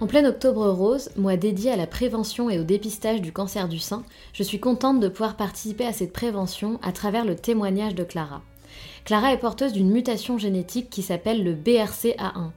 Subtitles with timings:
[0.00, 3.80] En plein octobre rose, mois dédié à la prévention et au dépistage du cancer du
[3.80, 8.04] sein, je suis contente de pouvoir participer à cette prévention à travers le témoignage de
[8.04, 8.42] Clara.
[9.04, 12.50] Clara est porteuse d'une mutation génétique qui s'appelle le BRCA1.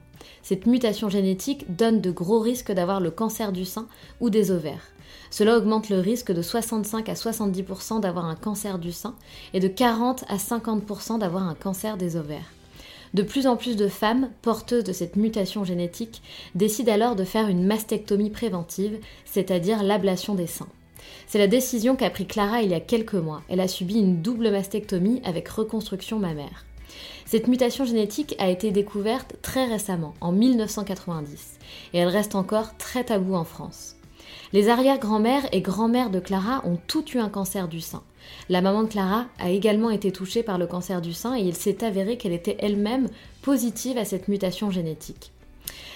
[0.44, 3.88] Cette mutation génétique donne de gros risques d'avoir le cancer du sein
[4.20, 4.92] ou des ovaires.
[5.30, 9.16] Cela augmente le risque de 65 à 70% d'avoir un cancer du sein
[9.52, 12.52] et de 40 à 50% d'avoir un cancer des ovaires.
[13.14, 16.22] De plus en plus de femmes porteuses de cette mutation génétique
[16.54, 20.68] décident alors de faire une mastectomie préventive, c'est-à-dire l'ablation des seins.
[21.26, 23.42] C'est la décision qu'a pris Clara il y a quelques mois.
[23.48, 26.64] Elle a subi une double mastectomie avec reconstruction mammaire.
[27.26, 31.58] Cette mutation génétique a été découverte très récemment, en 1990,
[31.94, 33.96] et elle reste encore très taboue en France.
[34.52, 38.02] Les arrière-grand-mères et grand-mères de Clara ont toutes eu un cancer du sein.
[38.48, 41.54] La maman de Clara a également été touchée par le cancer du sein et il
[41.54, 43.08] s'est avéré qu'elle était elle-même
[43.42, 45.32] positive à cette mutation génétique.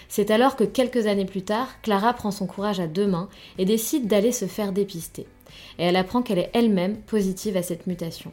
[0.08, 3.28] C'est alors que quelques années plus tard, Clara prend son courage à deux mains
[3.58, 5.26] et décide d'aller se faire dépister.
[5.78, 8.32] Et elle apprend qu'elle est elle-même positive à cette mutation.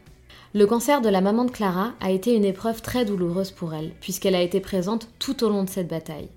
[0.53, 3.91] Le cancer de la maman de Clara a été une épreuve très douloureuse pour elle,
[4.01, 6.29] puisqu'elle a été présente tout au long de cette bataille.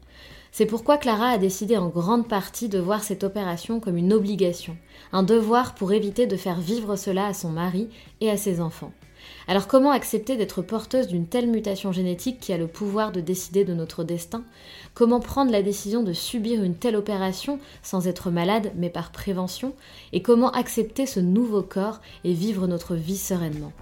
[0.53, 4.75] C'est pourquoi Clara a décidé en grande partie de voir cette opération comme une obligation,
[5.13, 7.89] un devoir pour éviter de faire vivre cela à son mari
[8.21, 8.93] et à ses enfants.
[9.49, 13.65] Alors comment accepter d'être porteuse d'une telle mutation génétique qui a le pouvoir de décider
[13.65, 14.45] de notre destin?
[14.95, 19.75] Comment prendre la décision de subir une telle opération sans être malade mais par prévention?
[20.13, 23.73] Et comment accepter ce nouveau corps et vivre notre vie sereinement?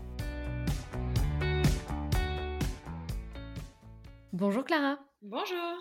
[4.32, 4.98] Bonjour Clara.
[5.22, 5.78] Bonjour.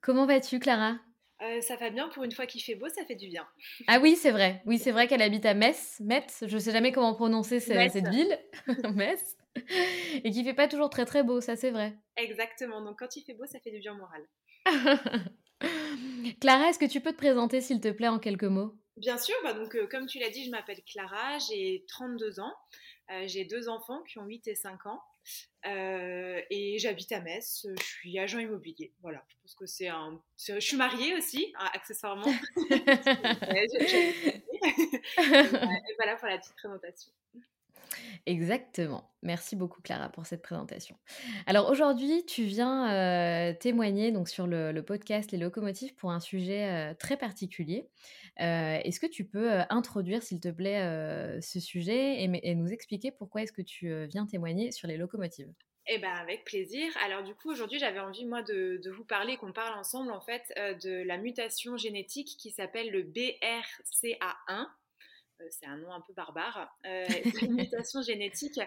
[0.00, 0.94] Comment vas-tu Clara?
[1.42, 3.46] Euh, ça va bien pour une fois qu'il fait beau, ça fait du bien.
[3.86, 4.62] Ah oui, c'est vrai.
[4.66, 5.98] Oui, c'est vrai qu'elle habite à Metz.
[6.00, 8.38] Metz, je sais jamais comment prononcer cette, cette ville.
[8.94, 9.36] Metz.
[10.24, 11.96] Et qu'il fait pas toujours très très beau, ça c'est vrai.
[12.16, 12.82] Exactement.
[12.82, 14.26] Donc quand il fait beau, ça fait du bien moral.
[16.40, 18.76] Clara, est-ce que tu peux te présenter s'il te plaît en quelques mots?
[18.96, 19.34] Bien sûr.
[19.42, 22.54] Bah donc euh, comme tu l'as dit, je m'appelle Clara, j'ai 32 ans.
[23.10, 25.00] Euh, j'ai deux enfants qui ont 8 et 5 ans.
[25.66, 28.92] Euh, et j'habite à Metz, je suis agent immobilier.
[29.02, 30.20] Voilà, je pense que c'est un.
[30.38, 32.26] Je suis mariée aussi, hein, accessoirement.
[32.62, 34.42] et
[35.98, 37.12] voilà pour la petite présentation.
[38.26, 39.10] Exactement.
[39.22, 40.96] Merci beaucoup Clara pour cette présentation.
[41.46, 46.68] Alors aujourd'hui, tu viens euh, témoigner donc sur le, podcast Les Locomotives pour un sujet
[46.68, 47.90] euh, très particulier.
[48.40, 53.42] Euh, est-ce que tu peux introduire, s'il te plaît, ce sujet et, nous expliquer pourquoi
[53.42, 55.52] est-ce que tu viens témoigner sur les locomotives?
[55.86, 56.92] Eh ben avec plaisir.
[57.04, 60.20] Alors du coup aujourd'hui j'avais envie moi de, de vous parler, qu'on parle ensemble en
[60.20, 60.42] fait
[60.82, 64.66] de la mutation génétique qui s'appelle le BRCA1.
[65.40, 67.06] Euh, c'est un nom un peu barbare, euh,
[67.42, 68.60] une mutation génétique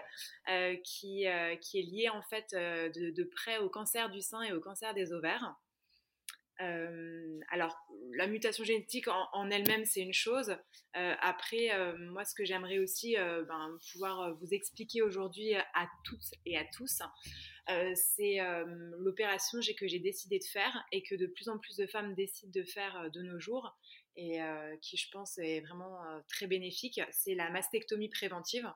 [0.48, 1.26] euh, qui,
[1.60, 5.12] qui, est liée en fait de, près au cancer du sein et au cancer des
[5.12, 5.56] ovaires.
[6.58, 7.76] alors,
[8.16, 10.56] la mutation génétique en, elle-même, c'est une chose.
[10.94, 16.64] après, moi, ce que j'aimerais aussi ben, pouvoir vous expliquer aujourd'hui à toutes et à
[16.76, 17.02] tous,
[17.94, 18.38] c'est
[18.98, 22.52] l'opération que j'ai décidé de faire et que de plus en plus de femmes décident
[22.54, 23.76] de faire de nos jours,
[24.16, 24.38] et
[24.80, 27.00] qui, je pense, est vraiment très bénéfique.
[27.10, 28.70] C'est la mastectomie préventive.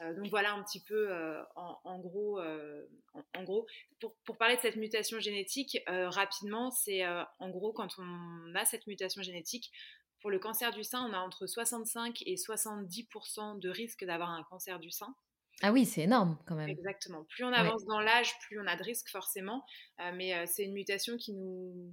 [0.00, 1.12] donc voilà un petit peu
[1.54, 3.66] en, gros, en, gros
[4.00, 8.86] pour, pour, parler de cette mutation génétique, rapidement, c'est en gros quand on a cette
[8.86, 9.72] mutation génétique,
[10.20, 14.42] pour le cancer du sein, on a entre 65 et 70% de risque d'avoir un
[14.44, 15.14] cancer du sein.
[15.62, 16.68] Ah oui, c'est énorme quand même.
[16.68, 17.24] Exactement.
[17.24, 19.64] Plus on avance dans l'âge, plus on a de risques forcément.
[20.00, 21.92] Euh, mais euh, c'est une mutation qui nous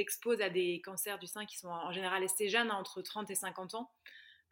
[0.00, 3.30] expose à des cancers du sein qui sont en général assez jeunes, hein, entre 30
[3.30, 3.90] et 50 ans.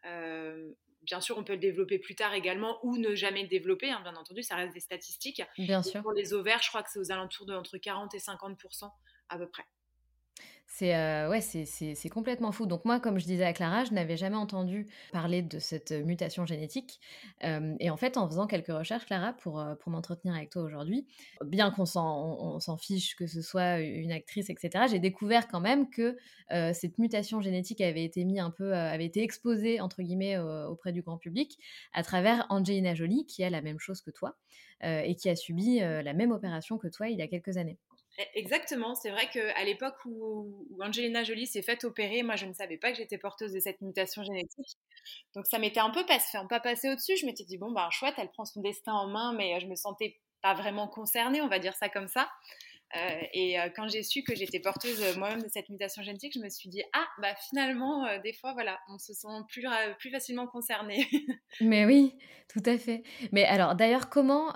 [0.04, 0.72] Euh,
[1.02, 4.00] bien sûr, on peut le développer plus tard également ou ne jamais le développer, hein,
[4.02, 5.42] bien entendu, ça reste des statistiques.
[5.58, 6.02] Bien sûr.
[6.02, 8.90] Pour les ovaires, je crois que c'est aux alentours de entre 40 et 50%
[9.28, 9.64] à peu près.
[10.72, 12.64] C'est euh, ouais, c'est complètement fou.
[12.64, 16.46] Donc moi, comme je disais à Clara, je n'avais jamais entendu parler de cette mutation
[16.46, 17.00] génétique.
[17.42, 20.62] Euh, et en fait, en faisant quelques recherches, Clara, pour, euh, pour m'entretenir avec toi
[20.62, 21.08] aujourd'hui,
[21.44, 26.16] bien qu'on s'en fiche que ce soit une actrice, etc., j'ai découvert quand même que
[26.72, 31.18] cette mutation génétique avait été un peu, avait été exposée entre guillemets auprès du grand
[31.18, 31.58] public
[31.92, 34.36] à travers Angelina Jolie, qui a la même chose que toi
[34.82, 37.78] et qui a subi la même opération que toi il y a quelques années.
[38.18, 42.52] E, exactement, c'est vrai qu'à l'époque où, Angelina Jolie s'est faite opérer, moi je ne
[42.52, 44.76] savais pas que j'étais porteuse de cette mutation génétique.
[45.34, 47.16] Donc ça m'était un peu passé, pas passé au-dessus.
[47.16, 49.76] Je m'étais dit, bon, bah chouette, elle prend son destin en main, mais je me
[49.76, 52.28] sentais pas vraiment concernée, on va dire ça comme ça.
[52.96, 56.32] Euh, et euh, quand j'ai su que j'étais porteuse euh, moi-même de cette mutation génétique,
[56.34, 59.64] je me suis dit ah bah finalement des fois voilà on se sent plus
[59.98, 61.06] plus facilement concerné.
[61.60, 62.16] Mais oui,
[62.48, 63.02] tout à fait.
[63.30, 64.54] Mais alors d'ailleurs comment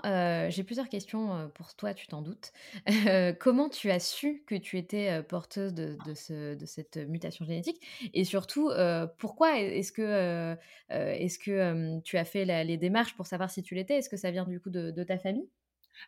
[0.49, 2.51] j'ai plusieurs questions pour toi, tu t'en doutes.
[3.39, 7.81] comment tu as su que tu étais porteuse de, de, ce, de cette mutation génétique?
[8.13, 8.69] Et surtout
[9.17, 10.57] pourquoi est-ce que
[10.89, 13.95] est-ce que tu as fait les démarches pour savoir si tu l'étais?
[13.95, 15.47] Est-ce que ça vient du coup de, de ta famille?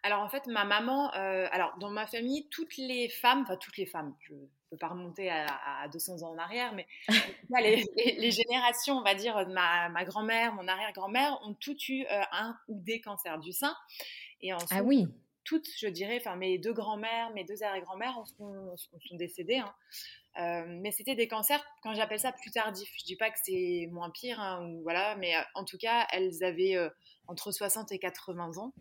[0.04, 3.78] Alors en fait, ma maman, euh, alors dans ma famille, toutes les femmes, enfin toutes
[3.78, 4.40] les femmes, je ne
[4.70, 6.88] peux pas remonter à, 200 ans en arrière, mais
[7.60, 12.58] les, générations, on va dire, de ma, grand-mère, mon arrière-grand-mère, ont toutes eu euh, un
[12.68, 13.76] ou des cancers du sein.
[14.42, 15.08] Et ensuite, ah oui
[15.44, 19.60] toutes, je dirais, enfin mes deux grand-mères, mes deux arrière-grand-mères sont, sont, décédées.
[19.60, 19.74] Hein.
[20.40, 22.92] Euh, mais c'était des cancers, quand j'appelle ça plus tardifs.
[23.00, 26.44] Je dis pas que c'est moins pire, hein, ou voilà, mais en tout cas, elles
[26.44, 26.76] avaient
[27.28, 28.74] entre 60 et 80 ans.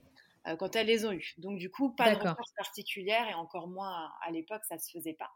[0.47, 1.35] Euh, quand elles les ont eues.
[1.39, 5.15] Donc du coup, pas de recherche particulière et encore moins à l'époque, ça se faisait
[5.15, 5.31] pas.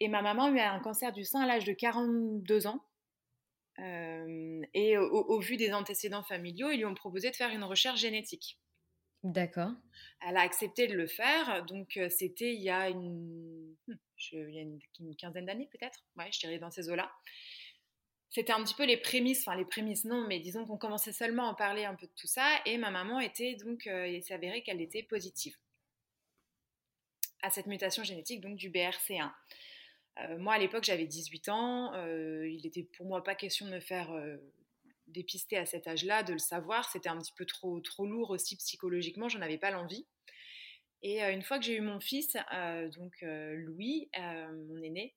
[0.00, 2.84] Et ma maman a eu un cancer du sein à l'âge de 42 ans.
[3.78, 8.00] Euh, et au, vu des antécédents familiaux, ils lui ont proposé de faire une recherche
[8.00, 8.58] génétique.
[9.22, 9.70] D'accord.
[10.26, 11.64] Elle a accepté de le faire.
[11.64, 13.94] Donc euh, c'était il y a une, hmm,
[14.32, 16.04] il y a une, une quinzaine d'années peut-être.
[16.16, 17.10] Ouais, je dirais dans ces eaux-là
[18.30, 21.48] c'était un petit peu les prémices, enfin les prémices non, mais disons qu'on commençait seulement
[21.48, 24.22] à en parler un peu de tout ça, et ma maman était donc, euh, il
[24.22, 25.56] s'est qu'elle était positive
[27.42, 29.30] à cette mutation génétique donc du BRC1.
[30.20, 33.70] Euh, moi à l'époque j'avais 18 ans, euh, il n'était pour moi pas question de
[33.70, 34.10] me faire
[35.06, 38.56] dépister à cet âge-là, de le savoir, c'était un petit peu trop, trop lourd aussi
[38.56, 40.06] psychologiquement, j'en avais pas l'envie.
[41.00, 42.36] Et une fois que j'ai eu mon fils,
[42.96, 45.14] donc Louis, mon aîné,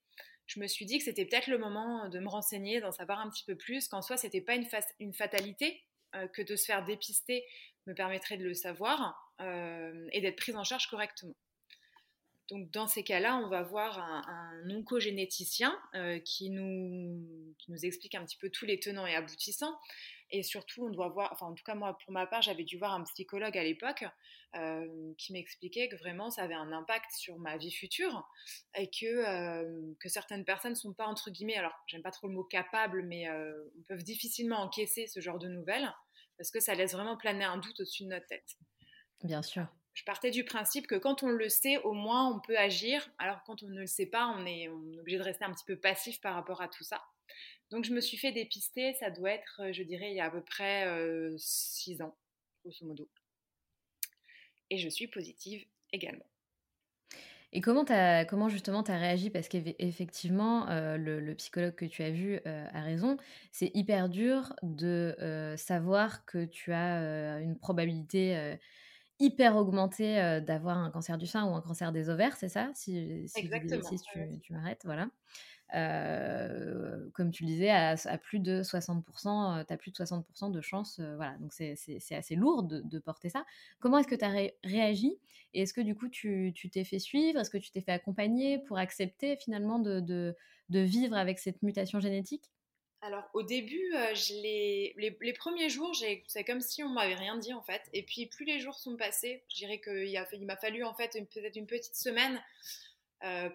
[0.54, 3.30] je me suis dit que c'était peut-être le moment de me renseigner, d'en savoir un
[3.30, 5.82] petit peu plus, qu'en soi, c'était pas une, fatalité,
[6.14, 7.46] euh, que de se faire dépister
[7.88, 11.36] me permettrait de le savoir euh, et d'être prise en charge correctement.
[12.50, 18.16] Donc dans ces cas-là, on va voir un, oncogénéticien euh, qui, nous, qui nous explique
[18.16, 19.80] un petit peu tous les tenants et aboutissants.
[20.32, 22.78] Et surtout, on doit voir, enfin en tout cas moi pour ma part, j'avais dû
[22.78, 24.06] voir un psychologue à l'époque
[24.56, 28.26] euh, qui m'expliquait que vraiment ça avait un impact sur ma vie future
[28.76, 32.28] et que, euh, que certaines personnes ne sont pas entre guillemets, alors j'aime pas trop
[32.28, 35.94] le mot capable, mais euh, on peuvent difficilement encaisser ce genre de nouvelles
[36.38, 38.56] parce que ça laisse vraiment planer un doute au-dessus de notre tête.
[39.24, 39.68] Bien sûr.
[39.94, 43.10] Je partais du principe que quand on le sait, au moins on peut agir.
[43.20, 45.52] Alors quand on ne le sait pas, on est, on est obligé de rester un
[45.52, 47.04] petit peu passif par rapport à tout ça.
[47.72, 50.26] Donc je me suis fait dépister, ça doit être, euh, je dirais, il y a
[50.26, 50.86] à peu près
[51.38, 52.18] 6 euh, ans,
[52.64, 53.10] grosso modo.
[54.70, 56.26] Et je suis positive également.
[57.54, 59.30] Et comment, as, comment justement tu as réagi?
[59.30, 63.18] Parce qu'effectivement, euh, le, psychologue que tu as vu a raison.
[63.52, 68.58] C'est hyper dur de savoir que tu as une probabilité
[69.20, 72.72] hyper augmentée d'avoir un cancer du sein ou un cancer des ovaires, c'est ça?
[72.74, 73.84] Si, si, Exactement.
[73.84, 75.10] Si tu, tu m'arrêtes, voilà.
[75.74, 80.62] Euh, comme tu le disais, à, plus de 60%, tu as plus de 60% de
[80.62, 81.00] chance.
[81.00, 83.46] Euh, voilà, donc c'est assez lourd de, porter ça.
[83.80, 85.18] Comment est-ce que tu as réagi?
[85.54, 87.40] Et est-ce que du coup, tu t'es fait suivre?
[87.40, 90.36] Est-ce que tu t'es fait accompagner pour accepter finalement de,
[90.70, 92.52] vivre avec cette mutation génétique?
[93.04, 94.14] Alors au début, euh,
[94.44, 95.96] les, premiers jours,
[96.28, 97.82] c'est comme si on m'avait rien dit en fait.
[97.94, 101.56] Et puis plus les jours sont passés, je dirais qu'il m'a fallu en fait peut-être
[101.56, 102.40] une petite semaine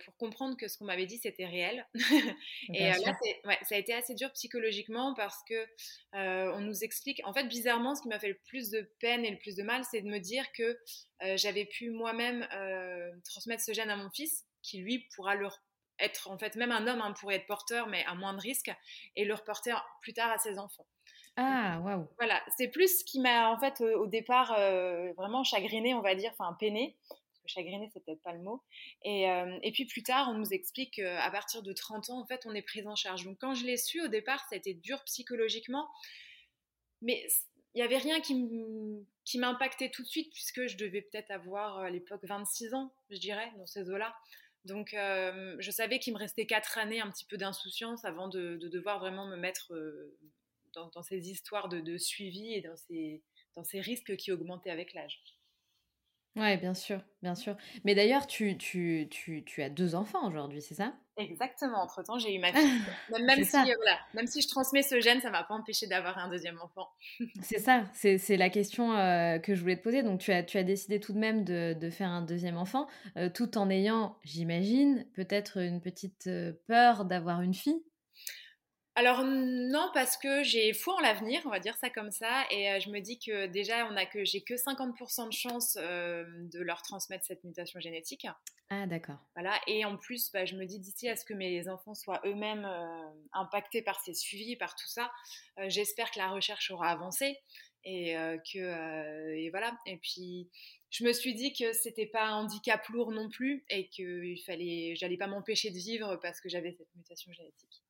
[0.05, 1.87] pour comprendre que ce qu'on m'avait dit c'était réel.
[2.73, 3.17] et là,
[3.63, 5.67] ça a été assez dur psychologiquement parce que
[6.13, 7.21] on nous explique.
[7.25, 9.63] En fait, bizarrement, ce qui m'a fait le plus de peine et le plus de
[9.63, 10.79] mal, c'est de me dire que
[11.35, 12.47] j'avais pu moi-même
[13.25, 15.49] transmettre ce gène à mon fils, qui lui pourra le
[15.99, 18.71] être en fait même un homme hein, pourrait être porteur mais à moins de risque
[19.15, 20.87] et le reporter plus tard à ses enfants.
[21.39, 22.07] Ah, waouh.
[22.19, 24.53] Voilà, c'est plus ce qui m'a en fait au départ
[25.17, 26.97] vraiment chagriné, on va dire, enfin peiné
[27.49, 28.62] chagriné, c'est peut-être pas le mot.
[29.03, 32.26] Et, euh, et, puis plus tard, on nous explique qu'à partir de 30 ans, en
[32.26, 33.25] fait, on est pris en charge.
[33.25, 35.88] Donc quand je l'ai su au départ, ça a été dur psychologiquement,
[37.03, 37.26] mais
[37.75, 41.91] il n'y avait rien qui m'impactait tout de suite, puisque je devais peut-être avoir à
[41.91, 44.15] l'époque 26 ans, je dirais, dans ces eaux-là.
[44.67, 48.57] Donc euh, je savais qu'il me restait 4 années un petit peu d'insouciance avant de,
[48.57, 50.17] devoir vraiment me mettre euh,
[50.75, 53.23] dans, ces histoires de, de, suivi et dans ces,
[53.55, 55.23] dans ces risques qui augmentaient avec l'âge.
[56.37, 57.57] Ouais, bien sûr, bien sûr.
[57.85, 60.93] Mais d'ailleurs, tu, tu, tu, tu as deux enfants aujourd'hui, c'est ça?
[61.16, 61.83] Exactement.
[61.83, 62.83] Entre-temps, j'ai eu ma fille.
[63.25, 63.75] Même, si, euh,
[64.12, 66.88] même si je transmets ce gène, ça ne m'a pas empêché d'avoir un deuxième enfant.
[67.40, 70.02] c'est ça, c'est la question euh, que je voulais te poser.
[70.02, 72.87] Donc, tu as, tu as décidé tout de même de, de faire un deuxième enfant,
[73.16, 76.28] euh, tout en ayant, j'imagine, peut-être une petite
[76.66, 77.83] peur d'avoir une fille?
[78.99, 82.71] Alors non, parce que j'ai foi en l'avenir, on va dire ça comme ça, et
[82.71, 86.25] euh, je me dis que déjà on a que j'ai que 50% de chance euh,
[86.50, 88.26] de leur transmettre cette mutation génétique.
[88.71, 89.19] Ah d'accord.
[89.35, 92.23] Voilà, et en plus, bah, je me dis d'ici à ce que mes enfants soient
[92.25, 95.12] eux-mêmes euh, impactés par ces suivis, par tout ça,
[95.67, 97.38] j'espère que la recherche aura avancé
[97.85, 98.17] et
[98.53, 99.79] que et voilà.
[99.85, 100.49] Et puis
[100.91, 104.95] je me suis dit que c'était pas un handicap lourd non plus et qu'il fallait,
[104.97, 107.83] j'allais pas m'empêcher de vivre parce que j'avais cette mutation génétique.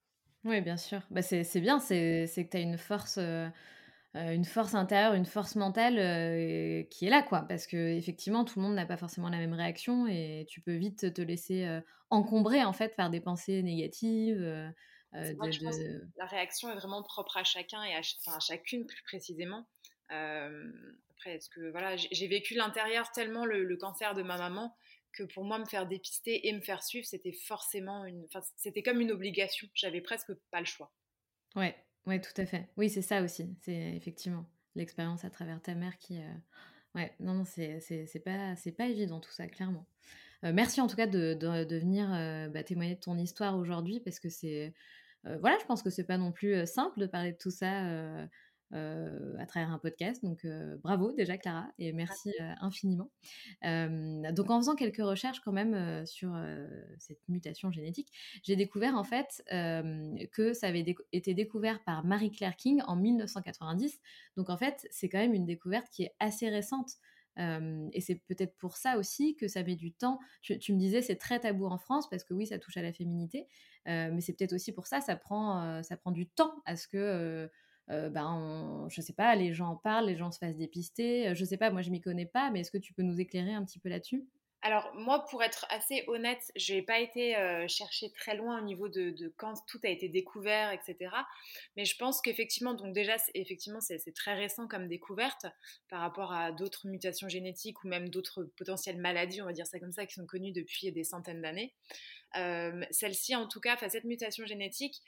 [0.47, 1.03] Oui, bien sûr.
[1.11, 3.49] Bah, c'est bien, c'est que tu as une force, euh,
[4.15, 7.43] euh, une force intérieure, une force mentale euh, qui est là, quoi.
[7.49, 10.77] Parce que effectivement, tout le monde n'a pas forcément la même réaction et tu peux
[10.77, 11.69] vite te laisser
[12.11, 14.41] encombrer, en fait, par des pensées négatives.
[15.13, 18.01] la réaction est vraiment propre à chacun et à,
[18.33, 19.67] à chacune plus précisément.
[20.11, 24.77] après, est-ce que voilà, j'ai vécu l'intérieur tellement le, cancer de ma maman
[25.17, 28.25] que pour moi, me faire dépister et me faire suivre, c'était forcément une.
[28.25, 29.69] Enfin, c'était comme une obligation.
[29.75, 30.93] J'avais presque pas le choix.
[31.57, 31.75] Ouais,
[32.07, 32.69] ouais, tout à fait.
[32.77, 33.57] Oui, c'est ça aussi.
[33.63, 36.19] C'est effectivement l'expérience à travers ta mère qui.
[36.19, 36.35] Euh,
[36.95, 39.87] ouais, non, non, c'est pas, pas évident tout ça, clairement.
[40.45, 44.01] Euh, merci en tout cas de, de, venir euh, bah, témoigner de ton histoire aujourd'hui
[44.01, 44.75] parce que c'est.
[45.41, 48.29] voilà, je pense que c'est pas non plus simple de parler de tout ça
[48.73, 50.25] euh, à travers un podcast.
[50.25, 53.13] Donc euh, bravo déjà Clara et merci euh, infiniment.
[53.63, 56.37] donc en faisant quelques recherches quand même sur
[56.99, 58.09] cette mutation génétique,
[58.43, 59.45] j'ai découvert en fait
[60.33, 64.01] que ça avait été découvert par Marie-Claire King en 1990.
[64.37, 66.91] Donc en fait c'est quand même une découverte qui est assez récente.
[67.39, 70.19] et c'est peut-être pour ça aussi que ça met du temps.
[70.43, 72.83] Tu, tu me disais c'est très tabou en France parce que oui ça touche à
[72.83, 73.47] la féminité,
[73.87, 77.49] mais c'est peut-être aussi pour ça ça prend ça prend du temps à ce que
[77.91, 81.29] euh, ben, je sais pas, les gens en parlent, les gens se fassent dépister.
[81.29, 83.21] Euh, je sais pas, moi je m'y connais pas, mais est-ce que tu peux nous
[83.21, 84.25] éclairer un petit peu là-dessus?
[84.63, 88.65] Alors moi, pour être assez honnête, je n'ai pas été euh, chercher très loin au
[88.65, 91.15] niveau de, quand tout a été découvert, etc.
[91.77, 95.47] Mais je pense qu'effectivement, donc déjà, effectivement, c'est très récent comme découverte
[95.89, 99.79] par rapport à d'autres mutations génétiques ou même d'autres potentielles maladies, on va dire ça
[99.79, 101.73] comme ça, qui sont connues depuis des centaines d'années.
[102.91, 105.01] Celle-ci, en tout cas, cette mutation génétique,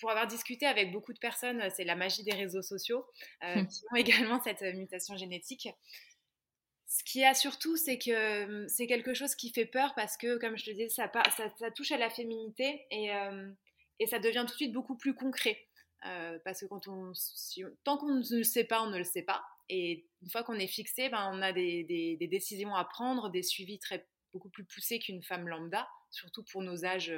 [0.00, 3.04] pour avoir discuté avec beaucoup de personnes, euh, c'est la magie des réseaux sociaux,
[3.44, 3.66] euh, hum.
[3.66, 5.68] qui ont également cette euh, mutation génétique.
[6.86, 10.38] Ce qu'il y a surtout, c'est que c'est quelque chose qui fait peur parce que,
[10.38, 11.10] comme je te disais, ça,
[11.58, 13.08] ça, touche à la féminité et,
[13.98, 15.58] et, ça devient tout de suite beaucoup plus concret.
[16.44, 17.14] parce que quand on,
[17.84, 19.42] tant qu'on ne le sait pas, on ne le sait pas.
[19.70, 23.30] Et une fois qu'on est fixé, ben, on a des, des, des, décisions à prendre,
[23.30, 27.14] des suivis très, beaucoup plus poussés qu'une femme lambda, surtout pour nos âges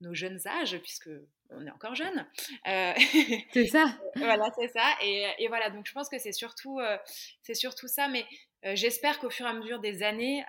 [0.00, 1.10] nos jeunes âges, puisque
[1.50, 2.26] on est encore jeune.
[2.66, 2.92] Euh,
[3.52, 3.86] c'est ça.
[4.16, 4.96] voilà, c'est ça.
[5.02, 6.98] Et, voilà, donc je pense que c'est surtout, euh,
[7.42, 8.08] c'est surtout ça.
[8.08, 8.26] Mais
[8.64, 10.44] euh, j'espère qu'au fur et à mesure des années,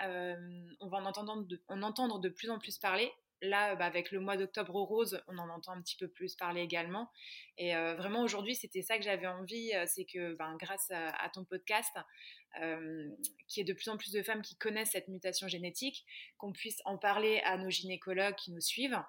[0.79, 3.11] on va en entendre, de, en entendre de plus en plus parler.
[3.43, 6.61] Là, bah, avec le mois d'octobre rose, on en entend un petit peu plus parler
[6.61, 7.11] également.
[7.59, 11.95] Et vraiment, aujourd'hui, c'était ça que j'avais envie, c'est que ben, grâce à, ton podcast,
[12.55, 16.03] qu'il y ait de plus en plus de femmes qui connaissent cette mutation génétique,
[16.39, 18.99] qu'on puisse en parler à nos gynécologues qui nous suivent,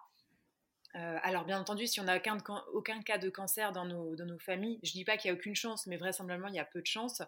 [0.94, 2.38] euh, alors bien entendu, si on n'a aucun,
[2.72, 5.36] aucun, cas de cancer dans nos, dans nos familles, je ne dis pas qu'il n'y
[5.36, 7.22] a aucune chance, mais vraisemblablement il y a peu de chance.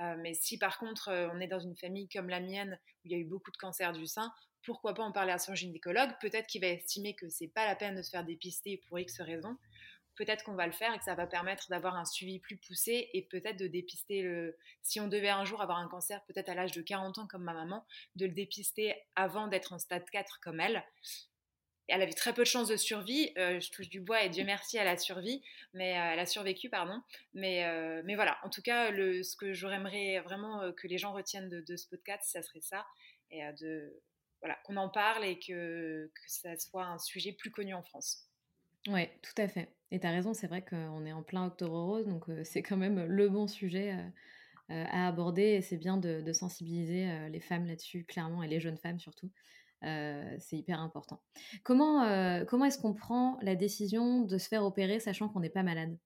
[0.00, 3.08] Euh, mais si par contre euh, on est dans une famille comme la mienne où
[3.08, 4.32] il y a eu beaucoup de cancers du sein,
[4.64, 6.10] pourquoi pas en parler à son gynécologue?
[6.20, 9.20] Peut-être qu'il va estimer que c'est pas la peine de se faire dépister pour X
[9.20, 9.58] raisons,
[10.16, 13.10] peut-être qu'on va le faire et que ça va permettre d'avoir un suivi plus poussé
[13.12, 14.56] et peut-être de dépister le.
[14.82, 17.42] Si on devait un jour avoir un cancer, peut-être à l'âge de 40 ans comme
[17.42, 17.84] ma maman,
[18.16, 20.84] de le dépister avant d'être en stade 4 comme elle.
[21.88, 23.32] Elle avait très peu de chances de survie.
[23.36, 26.26] Euh, je touche du bois et Dieu merci, elle a survécu, mais euh, elle a
[26.26, 27.02] survécu, pardon.
[27.34, 31.48] Mais, euh, mais voilà, en tout cas, ce que j'aimerais vraiment que les gens retiennent
[31.48, 32.86] de, de, ce podcast, ça serait ça,
[33.30, 34.00] et de
[34.40, 38.28] voilà qu'on en parle et que, que ça soit un sujet plus connu en France.
[38.88, 39.68] Oui, tout à fait.
[39.92, 42.76] Et tu as raison, c'est vrai qu'on est en plein octobre rose, donc c'est quand
[42.76, 43.96] même le bon sujet
[44.68, 48.98] à aborder et c'est bien de, sensibiliser les femmes là-dessus, clairement, et les jeunes femmes
[48.98, 49.30] surtout.
[49.82, 51.20] C'est hyper important.
[51.64, 55.62] Comment, comment est-ce qu'on prend la décision de se faire opérer sachant qu'on n'est pas
[55.62, 55.96] malade?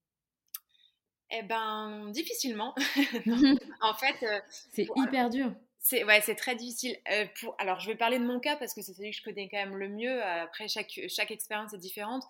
[1.30, 2.74] Eh ben, difficilement.
[3.80, 4.24] en fait,
[4.72, 5.52] c'est hyper dur.
[5.88, 6.96] C'est très difficile.
[7.12, 7.26] Euh,
[7.58, 9.58] alors, je vais parler de mon cas parce que c'est celui que je connais quand
[9.58, 10.20] même le mieux.
[10.20, 12.24] Après, chaque, chaque expérience est différente.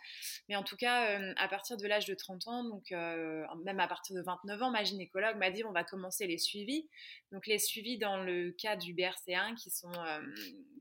[0.50, 3.80] Mais en tout cas, euh, à partir de l'âge de 30 ans, donc euh, même
[3.80, 6.86] à partir de 29 ans, ma gynécologue m'a dit on va commencer les suivis.
[7.32, 9.92] Donc, les suivis dans le cas du BRC1 qui sont,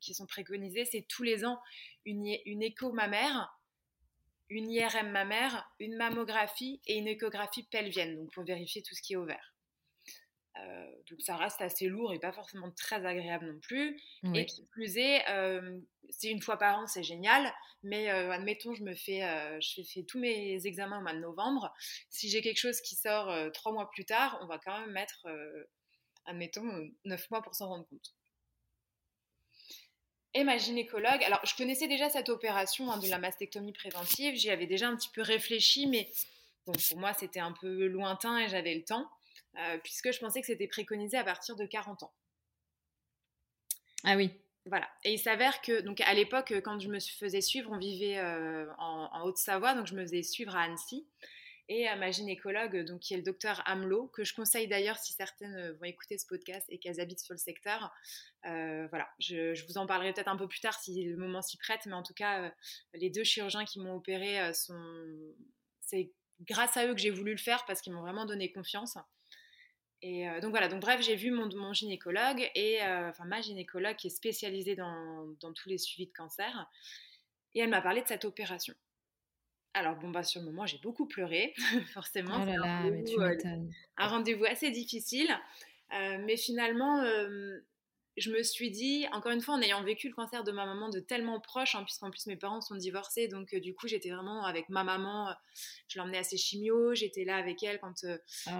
[0.01, 1.61] qui sont préconisés, c'est tous les ans
[2.03, 3.57] une, une écho mammaire,
[4.49, 9.13] une IRM mammaire, une mammographie et une échographie pelvienne, donc pour vérifier tout ce qui
[9.13, 9.54] est ouvert.
[10.57, 13.99] Euh, donc ça reste assez lourd et pas forcément très agréable non plus.
[14.33, 17.53] Et qui plus est, euh, c'est une fois par an, c'est génial.
[17.83, 19.21] Mais euh, admettons, je me fais,
[19.61, 21.73] je fais, tous mes examens au mois de novembre.
[22.09, 25.27] Si j'ai quelque chose qui sort trois mois plus tard, on va quand même mettre,
[26.25, 28.15] admettons, neuf mois pour s'en rendre compte.
[30.33, 34.49] Et ma gynécologue, alors je connaissais déjà cette opération hein, de la mastectomie préventive, j'y
[34.49, 36.09] avais déjà un petit peu réfléchi, mais
[36.65, 39.09] bon, pour moi c'était un peu lointain et j'avais le temps.
[39.57, 42.13] Euh, puisque je pensais que c'était préconisé à partir de 40 ans.
[44.03, 44.31] Ah oui.
[44.65, 44.89] Voilà.
[45.03, 48.65] Et il s'avère que, donc à l'époque, quand je me faisais suivre, on vivait euh,
[48.79, 51.07] en, Haute-Savoie, donc je me faisais suivre à Annecy.
[51.67, 55.13] Et à ma gynécologue, donc, qui est le docteur Hamelot, que je conseille d'ailleurs si
[55.13, 57.91] certaines vont écouter ce podcast et qu'elles habitent sur le secteur.
[58.45, 61.57] Euh, voilà, je, vous en parlerai peut-être un peu plus tard si le moment s'y
[61.57, 62.53] prête, mais en tout cas,
[62.93, 64.79] les deux chirurgiens qui m'ont opéré sont.
[65.81, 68.97] C'est grâce à eux que j'ai voulu le faire parce qu'ils m'ont vraiment donné confiance.
[70.07, 73.41] Et euh, donc voilà, donc bref, j'ai vu mon, mon gynécologue et euh, enfin ma
[73.41, 76.69] gynécologue qui est spécialisée dans, dans, tous les suivis de cancer
[77.55, 78.75] et elle m'a parlé de cette opération.
[79.73, 81.55] Alors bon bah sur le moment j'ai beaucoup pleuré,
[81.91, 82.39] forcément.
[82.39, 83.35] Oh là là, mais tu euh,
[83.97, 85.35] un rendez-vous assez difficile,
[85.91, 87.01] mais finalement
[88.17, 90.89] je me suis dit, encore une fois, en ayant vécu le cancer de ma maman
[90.89, 94.09] de tellement proche, hein, puisqu'en plus mes parents sont divorcés, donc euh, du coup j'étais
[94.09, 95.33] vraiment avec ma maman, euh,
[95.89, 98.51] je l'emmenais à ses chimios, j'étais là avec elle quand euh, oh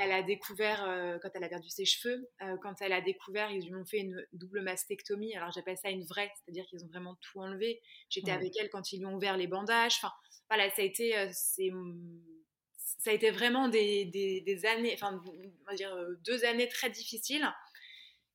[0.00, 2.28] elle a découvert, quand elle a perdu ses cheveux,
[2.62, 6.04] quand elle a découvert, ils lui ont fait une double mastectomie, alors j'appelle ça une
[6.04, 7.80] vraie, c'est-à-dire qu'ils ont vraiment tout enlevé.
[8.08, 10.12] J'étais avec elle quand ils lui ont ouvert les bandages, enfin
[10.48, 15.76] voilà, ça a été, ça a été vraiment des, des, des années, enfin on va
[15.76, 17.48] dire deux années très difficiles.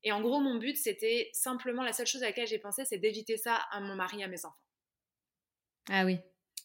[0.04, 2.98] Et en gros, mon but, c'était simplement, la seule chose à laquelle j'ai pensé, c'est
[2.98, 4.58] d'éviter ça à mon mari, à mes enfants.
[5.90, 6.20] Ah oui.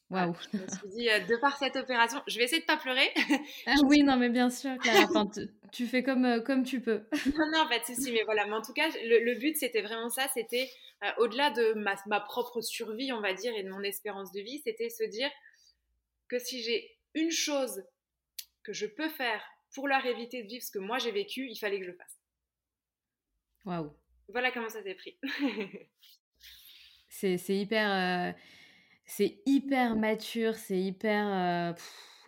[0.08, 0.34] Waouh.
[0.52, 3.12] Je me suis dit, euh, de par cette opération, je vais essayer de pas pleurer.
[3.66, 5.28] Ah oui, non, mais bien sûr, enfin,
[5.72, 7.02] tu fais comme, euh, comme tu peux.
[7.36, 8.46] non, non, pas de souci, mais voilà.
[8.46, 10.28] Mais en tout cas, le, but, c'était vraiment ça.
[10.32, 10.70] C'était,
[11.02, 14.40] euh, au-delà de ma, ma, propre survie, on va dire, et de mon espérance de
[14.40, 15.30] vie, c'était se dire
[16.28, 17.82] que si j'ai une chose
[18.62, 19.42] que je peux faire
[19.74, 21.96] pour leur éviter de vivre ce que moi j'ai vécu, il fallait que je le
[21.96, 22.15] fasse.
[23.66, 23.92] Waouh.
[24.28, 25.18] Voilà comment ça s'est pris.
[27.08, 28.32] c'est hyper, euh,
[29.04, 31.72] c'est hyper mature, c'est hyper, euh,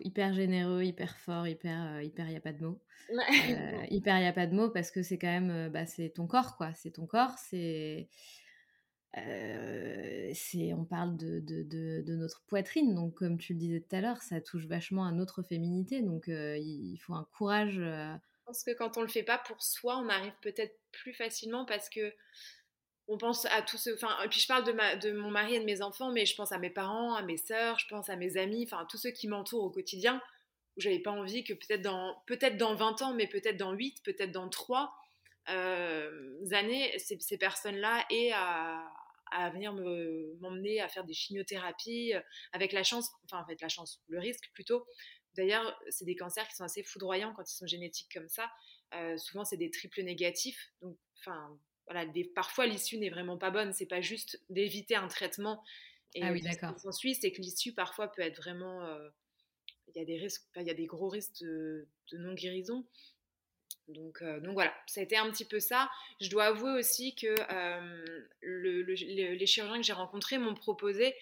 [0.01, 2.81] hyper généreux, hyper fort, hyper, euh, hyper, il n'y a pas de mots.
[3.89, 6.27] hyper, il n'y a pas de mots parce que c'est quand même, bah, c'est ton
[6.27, 6.73] corps, quoi.
[6.73, 8.09] C'est ton corps, c'est.
[9.13, 13.95] c'est on parle de, de, de, de, notre poitrine, donc comme tu le disais tout
[13.95, 17.81] à l'heure, ça touche vachement à notre féminité, donc il faut un courage
[18.49, 21.87] pense que quand on le fait pas pour soi, on arrive peut-être plus facilement parce
[21.87, 22.13] que
[23.07, 23.93] on pense à tous ceux.
[23.93, 26.51] Enfin, et puis je parle de, mon mari et de mes enfants, mais je pense
[26.51, 29.11] à mes parents, à mes sœurs, je pense à mes amis, enfin à tous ceux
[29.11, 30.19] qui m'entourent au quotidien,
[30.77, 34.01] où j'avais pas envie que peut-être dans, peut-être dans 20 ans, mais peut-être dans 8,
[34.03, 34.91] peut-être dans 3
[35.49, 38.83] euh, années, ces, personnes-là aient à,
[39.53, 39.73] venir
[40.39, 44.49] m'emmener à faire des chimiothérapies euh, avec la chance, enfin avec la chance, le risque
[44.53, 44.87] plutôt
[45.35, 48.49] D'ailleurs, c'est des cancers qui sont assez foudroyants quand ils sont génétiques comme ça.
[48.95, 50.71] Euh, souvent, c'est des triples négatifs.
[50.81, 53.73] Donc, enfin, voilà, parfois l'issue n'est vraiment pas bonne.
[53.73, 55.63] C'est pas juste d'éviter un traitement.
[56.15, 56.79] Et ah oui, d'accord.
[56.79, 58.83] Ce c'est que l'issue parfois peut être vraiment.
[58.85, 59.09] Euh,
[59.87, 62.85] il y a des risques, il y a des gros risques de, non guérison.
[63.87, 65.89] Donc, euh, donc voilà, ça a été un petit peu ça.
[66.21, 67.33] Je dois avouer aussi que
[68.43, 71.15] les chirurgiens que j'ai rencontrés m'ont proposé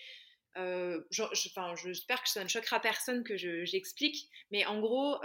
[1.12, 5.22] j'espère que ça ne choquera personne que j'explique, mais en gros,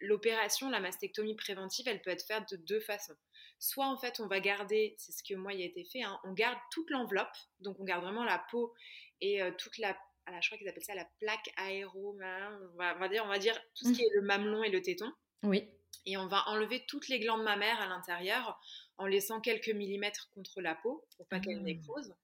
[0.00, 3.16] l'opération, la mastectomie préventive, elle peut être faite de deux façons.
[3.58, 6.18] Soit en fait, on va garder, c'est ce que moi il a été fait, hein,
[6.24, 8.74] on garde toute l'enveloppe, donc on garde vraiment la peau
[9.20, 12.98] et toute la ah je crois qu'ils appellent ça la plaque aéro, on va, on
[12.98, 13.92] va, dire, on va dire tout ce mmh.
[13.92, 15.12] qui est le mamelon et le téton.
[15.42, 15.68] Oui.
[16.06, 18.60] Et on va enlever toutes les glandes mammaires à l'intérieur
[18.98, 21.64] en laissant quelques millimètres contre la peau pour pas qu'elle mmh.
[21.64, 22.14] nécrose.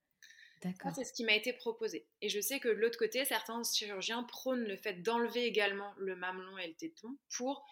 [0.62, 0.92] D'accord.
[0.94, 2.06] C'est ce qui m'a été proposé.
[2.20, 6.16] Et je sais que de l'autre côté, certains chirurgiens prônent le fait d'enlever également le
[6.16, 7.64] mamelon et le téton pour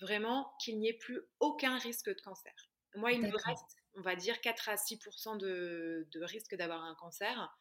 [0.00, 2.52] vraiment qu'il n'y ait plus aucun risque de cancer.
[2.96, 4.98] Moi, il me reste, on va dire, 4 à 6
[5.38, 7.56] de, de risque d'avoir un cancer.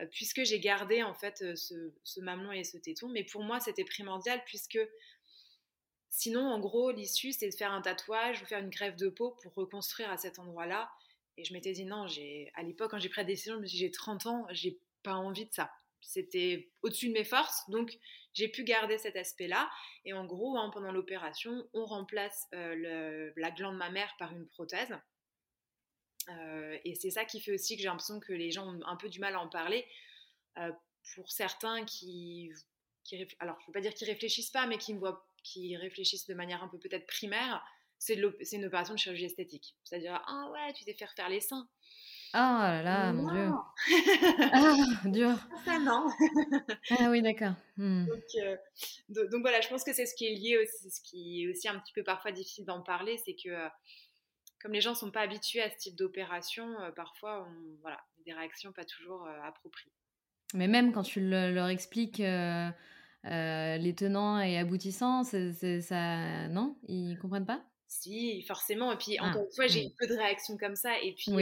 [0.00, 3.08] Euh, puisque j'ai gardé en fait euh, ce, mamelon et ce téton.
[3.08, 4.78] Mais pour moi, c'était primordial puisque
[6.10, 9.36] sinon, en gros, l'issue, c'est de faire un tatouage ou faire une greffe de peau
[9.42, 10.90] pour reconstruire à cet endroit-là.
[11.36, 12.06] Et je m'étais dit non,
[12.54, 14.78] à l'époque, quand j'ai pris la décision, je me suis dit j'ai 30 ans, j'ai
[15.02, 15.70] pas envie de ça.
[16.00, 17.98] C'était au-dessus de mes forces, donc
[18.34, 19.70] j'ai pu garder cet aspect-là.
[20.04, 24.94] Et en gros, hein, pendant l'opération, on remplace euh, la glande mammaire par une prothèse.
[26.28, 28.96] Euh, et c'est ça qui fait aussi que j'ai l'impression que les gens ont un
[28.96, 29.86] peu du mal à en parler.
[30.58, 30.72] Euh,
[31.14, 32.50] pour certains qui,
[33.38, 36.26] alors je ne veux pas dire qu'ils réfléchissent pas, mais qui me voient, qui réfléchissent
[36.26, 37.62] de manière un peu peut-être primaire,
[37.98, 39.76] c'est une opération de chirurgie esthétique.
[39.84, 41.68] C'est-à-dire ah ouais, tu t'es fait refaire les seins.
[42.36, 43.48] Ah là là, mon dieu.
[44.52, 45.36] ah, dur.
[45.64, 46.06] Ça non.
[46.98, 47.54] ah oui, d'accord.
[47.76, 48.06] Hmm.
[48.06, 48.56] Donc, euh,
[49.08, 51.68] donc, voilà, je pense que c'est ce qui est lié aussi, ce qui est aussi
[51.68, 53.50] un petit peu parfois difficile d'en parler, c'est que
[54.64, 58.00] comme les gens ne sont pas habitués à ce type d'opération, euh, parfois, on, voilà,
[58.24, 59.92] des réactions pas toujours euh, appropriées.
[60.54, 62.70] Mais même quand tu leur expliques euh,
[63.24, 66.78] les tenants et aboutissants, ça, non?
[66.88, 67.62] Ils comprennent pas?
[67.94, 68.92] Si, forcément.
[68.92, 71.00] Et puis, ah, encore une fois, j'ai eu peu de réactions comme ça.
[71.02, 71.32] Et puis,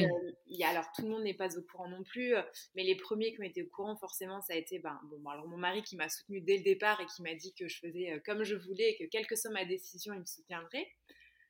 [0.46, 2.34] il y a, alors, tout le monde n'est pas au courant non plus.
[2.74, 5.46] Mais les premiers qui ont été au courant, forcément, ça a été ben, bon, alors,
[5.48, 8.22] mon mari qui m'a soutenu dès le départ et qui m'a dit que je faisais
[8.24, 10.88] comme je voulais et que, quelle que soit ma décision, il me soutiendrait.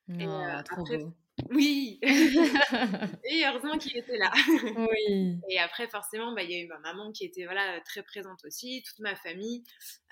[0.09, 1.13] et, oh, trop beau.
[1.51, 1.99] Oui
[3.25, 4.31] Et heureusement qu'il était là.
[4.77, 5.41] Oui.
[5.51, 8.45] Et après, forcément, bah, il y a eu ma maman qui était voilà, très présente
[8.45, 9.65] aussi, toute ma famille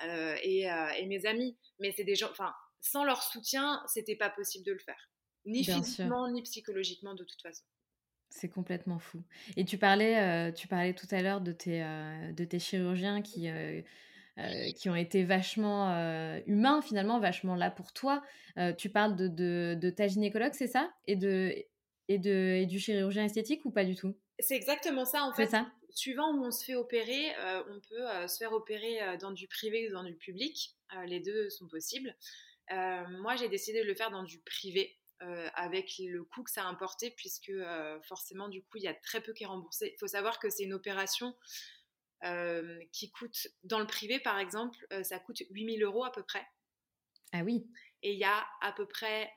[0.05, 1.57] euh, et, euh, et, mes amis.
[1.79, 5.11] Mais c'est des gens, enfin, sans leur soutien, c'était pas possible de le faire.
[5.47, 7.64] Ni physiquement, ni psychologiquement, de toute façon.
[8.29, 9.23] C'est complètement fou.
[9.57, 13.49] Et tu parlais, euh, tu parlais tout à l'heure de tes, de tes chirurgiens qui
[14.40, 18.23] euh, qui ont été vachement euh, humains finalement, vachement là pour toi.
[18.59, 19.29] Euh, tu parles de,
[19.75, 20.90] de, ta gynécologue, c'est ça?
[21.07, 21.53] Et, de,
[22.09, 24.16] et, de, et du chirurgien esthétique ou pas du tout?
[24.38, 25.49] C'est exactement ça en fait.
[25.49, 25.71] Ça?
[25.90, 27.33] Suivant où on se fait opérer,
[27.69, 30.77] on peut se faire opérer dans du privé ou dans du public.
[31.07, 32.14] les deux sont possibles.
[32.70, 34.96] Moi, j'ai décidé de le faire dans du privé.
[35.54, 37.52] avec le coût que ça a importé, puisque
[38.02, 39.92] forcément, du coup, il y a très peu qui est remboursé.
[39.94, 41.35] Il faut savoir que c'est une opération
[42.22, 46.22] euh, qui coûte, dans le privé par exemple, euh, ça coûte 8000 euros à peu
[46.22, 46.46] près.
[47.33, 47.66] Ah oui.
[48.02, 49.33] Et il y a à peu près,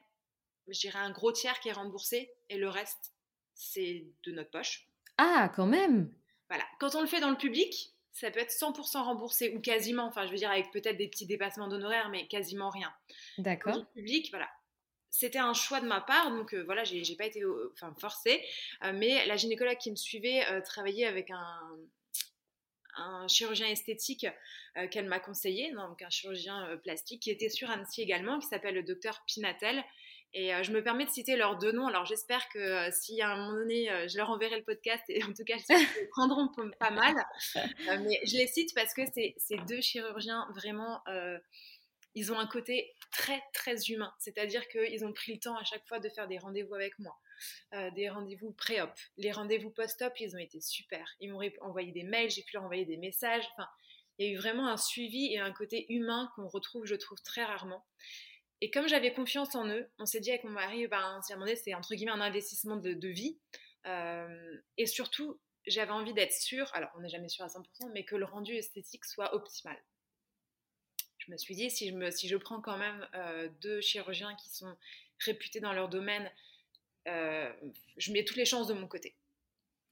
[0.68, 3.14] je dirais, un gros tiers qui est remboursé et le reste,
[3.54, 4.90] c'est de notre poche.
[5.18, 6.14] Ah, quand même
[6.50, 6.66] Voilà.
[6.82, 10.26] Quand on le fait dans le public, ça peut être 100% remboursé ou quasiment, enfin
[10.26, 12.94] je veux dire avec peut-être des petits dépassements d'honoraires, mais quasiment rien.
[13.38, 13.78] D'accord.
[13.78, 14.50] Le public, voilà.
[15.10, 18.44] C'était un choix de ma part, donc euh, voilà, j'ai pas été enfin, forcée.
[18.82, 21.60] mais la gynécologue qui me suivait travaillait avec un,
[22.96, 24.28] un chirurgien esthétique
[24.78, 28.48] euh, qu'elle m'a conseillé, donc un chirurgien euh, plastique qui était sur Annecy également, qui
[28.48, 29.84] s'appelle le docteur Pinatel.
[30.34, 31.88] Et euh, je me permets de citer leurs deux noms.
[31.88, 35.34] Alors j'espère que si à un moment donné, je leur enverrai le podcast, et en
[35.34, 37.16] tout cas, ils prendront pas mal.
[38.04, 41.02] mais je les cite parce que c'est deux chirurgiens vraiment
[42.16, 45.86] ils ont un côté très très humain, c'est-à-dire qu'ils ont pris le temps à chaque
[45.88, 47.18] fois de faire des rendez-vous avec moi,
[47.74, 51.08] euh, des rendez-vous pré-op, les rendez-vous post-op, ils ont été super.
[51.20, 53.46] Ils m'ont envoyé des mails, j'ai pu leur envoyer des messages.
[53.54, 53.68] Enfin,
[54.18, 57.20] il y a eu vraiment un suivi et un côté humain qu'on retrouve, je trouve,
[57.24, 57.84] très rarement.
[58.64, 61.96] Et comme j'avais confiance en eux, on s'est dit avec mon mari, ben, c'est entre
[61.96, 63.38] guillemets un investissement de, vie.
[63.88, 68.06] Euh, et surtout, j'avais envie d'être sûre, alors on n'est jamais sûr à 100%, mais
[68.06, 69.78] que le rendu esthétique soit optimal
[71.26, 74.36] je me suis dit, si je, me, si je prends quand même euh, deux chirurgiens
[74.36, 74.76] qui sont
[75.20, 76.30] réputés dans leur domaine,
[77.08, 77.52] euh,
[77.98, 79.16] je mets toutes les chances de mon côté.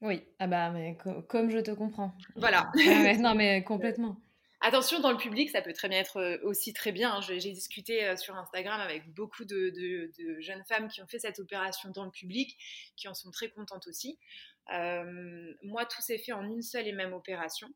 [0.00, 0.96] Oui, ah bah, mais
[1.28, 2.12] comme je te comprends.
[2.36, 2.70] Voilà.
[2.86, 4.20] Ah non, mais complètement.
[4.64, 7.14] Attention, dans le public, ça peut très bien être euh, aussi très bien.
[7.14, 7.20] Hein.
[7.20, 9.72] J'ai discuté sur Instagram avec beaucoup de,
[10.38, 12.56] jeunes femmes qui ont fait cette opération dans le public,
[12.96, 14.18] qui en sont très contentes aussi.
[14.68, 17.68] moi, tout s'est fait en une seule et même opération.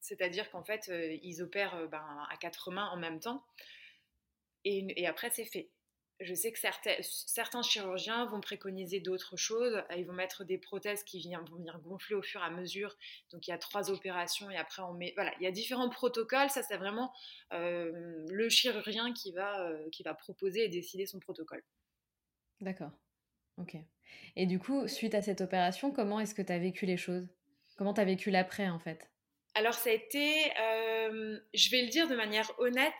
[0.00, 0.90] C'est-à-dire qu'en fait,
[1.22, 3.44] ils opèrent ben, à quatre mains en même temps.
[4.64, 5.68] Et, après, c'est fait.
[6.24, 9.82] Je sais que certains, certains chirurgiens vont préconiser d'autres choses.
[9.96, 12.96] Ils vont mettre des prothèses qui vont venir gonfler au fur et à mesure.
[13.30, 15.12] Donc il y a trois opérations et après on met.
[15.14, 16.50] Voilà, il y a différents protocoles.
[16.50, 17.12] Ça, c'est vraiment
[17.52, 21.62] euh, le chirurgien qui va, euh, qui va proposer et décider son protocole.
[22.60, 22.92] D'accord.
[23.58, 23.76] Ok.
[24.36, 27.28] Et du coup, suite à cette opération, comment est-ce que tu as vécu les choses?
[27.76, 29.10] Comment tu as vécu l'après en fait?
[29.54, 32.92] Alors ça a été, euh, je vais le dire de manière honnête,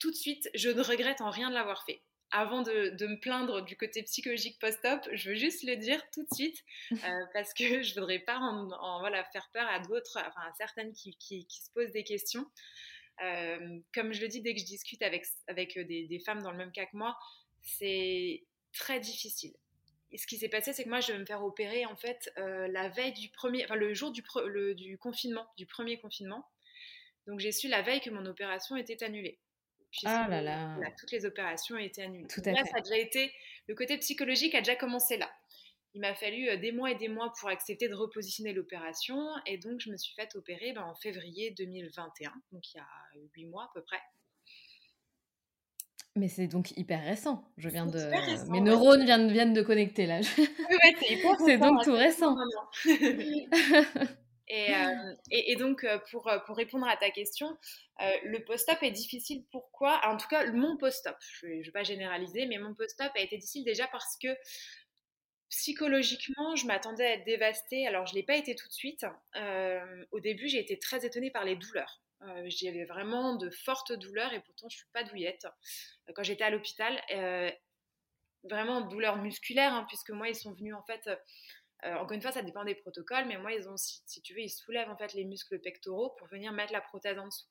[0.00, 3.64] tout de suite, je ne regrette en rien de l'avoir fait avant de, me plaindre
[3.64, 6.96] du côté psychologique post-op, je veux juste le dire tout de suite euh,
[7.32, 11.16] parce que je voudrais pas en, voilà, faire peur à d'autres, enfin à certaines qui,
[11.48, 12.46] se posent des questions.
[13.22, 16.52] Euh, comme je le dis dès que je discute avec, avec des, des femmes dans
[16.52, 17.18] le même cas que moi,
[17.60, 19.54] c'est très difficile.
[20.12, 22.32] Et ce qui s'est passé, c'est que moi, je vais me faire opérer en fait
[22.38, 24.22] euh, la veille du premier, enfin le jour du,
[24.74, 26.48] du confinement, du premier confinement.
[27.26, 29.38] Donc j'ai su la veille que mon opération était annulée
[30.04, 30.76] ah là là.
[30.98, 32.26] toutes les opérations ont été annulées.
[32.28, 32.64] Tout à fait.
[32.64, 33.32] Ça a déjà été,
[33.68, 35.30] le côté psychologique a déjà commencé là.
[35.94, 39.58] Il m'a fallu euh, des mois et des mois pour accepter de repositionner l'opération et
[39.58, 42.86] donc je me suis faite opérer ben, en février 2021, donc il y a
[43.34, 44.00] huit mois à peu près.
[46.16, 47.44] Mais c'est donc hyper récent.
[47.56, 48.50] Je viens de.
[48.50, 50.20] Mes neurones viennent, viennent, de connecter là.
[51.44, 52.36] c'est donc tout récent.
[54.52, 57.56] Euh, et, donc, euh, pour, euh, pour, répondre à ta question,
[58.00, 59.44] le post-op est difficile.
[59.52, 60.00] Pourquoi?
[60.06, 63.36] En tout cas, mon post-op, je ne vais pas généraliser, mais mon post-op a été
[63.36, 64.28] difficile déjà parce que
[65.50, 67.86] psychologiquement, je m'attendais à être dévastée.
[67.86, 69.04] Alors, je ne l'ai pas été tout de suite.
[70.10, 72.02] au début, j'ai été très étonnée par les douleurs.
[72.46, 75.46] J'avais vraiment de fortes douleurs et pourtant, je ne suis pas douillette.
[76.14, 77.00] Quand j'étais à l'hôpital,
[78.44, 81.08] vraiment douleurs musculaires, hein, puisque moi, ils sont venus en fait
[81.84, 84.40] euh, encore une fois, ça dépend des protocoles, mais moi, ils ont, si, tu veux,
[84.40, 87.46] ils soulèvent en fait les muscles pectoraux pour venir mettre la prothèse en dessous.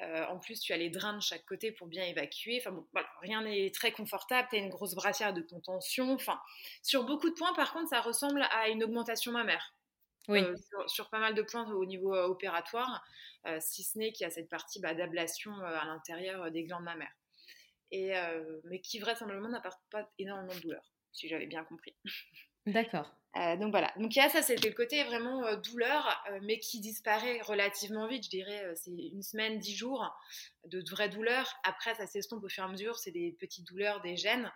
[0.00, 2.60] Euh, en plus, tu as les drains de chaque côté pour bien évacuer.
[2.60, 2.86] Enfin bon,
[3.20, 4.46] rien n'est très confortable.
[4.50, 6.12] Tu as une grosse brassière de contention.
[6.12, 6.40] Enfin,
[6.82, 9.74] sur beaucoup de points, par contre, ça ressemble à une augmentation mammaire.
[10.28, 10.40] Oui.
[10.40, 10.54] Euh,
[10.86, 13.02] sur, pas mal de points au niveau opératoire,
[13.60, 17.14] si ce n'est qu'il y a cette partie bah, d'ablation à l'intérieur des glandes mammaires.
[17.90, 18.12] Et,
[18.64, 21.96] mais qui vraisemblablement n'apporte pas énormément de douleur, si j'avais bien compris.
[22.72, 23.10] D'accord.
[23.36, 23.92] Euh, donc voilà.
[23.96, 27.40] Donc il y a ça, c'était le côté vraiment euh, douleur, euh, mais qui disparaît
[27.42, 28.24] relativement vite.
[28.24, 30.10] Je dirais, c'est une semaine, dix jours
[30.66, 31.54] de vraie douleur.
[31.64, 32.98] Après, ça s'estompe au fur et à mesure.
[32.98, 34.52] C'est des petites douleurs, des gènes.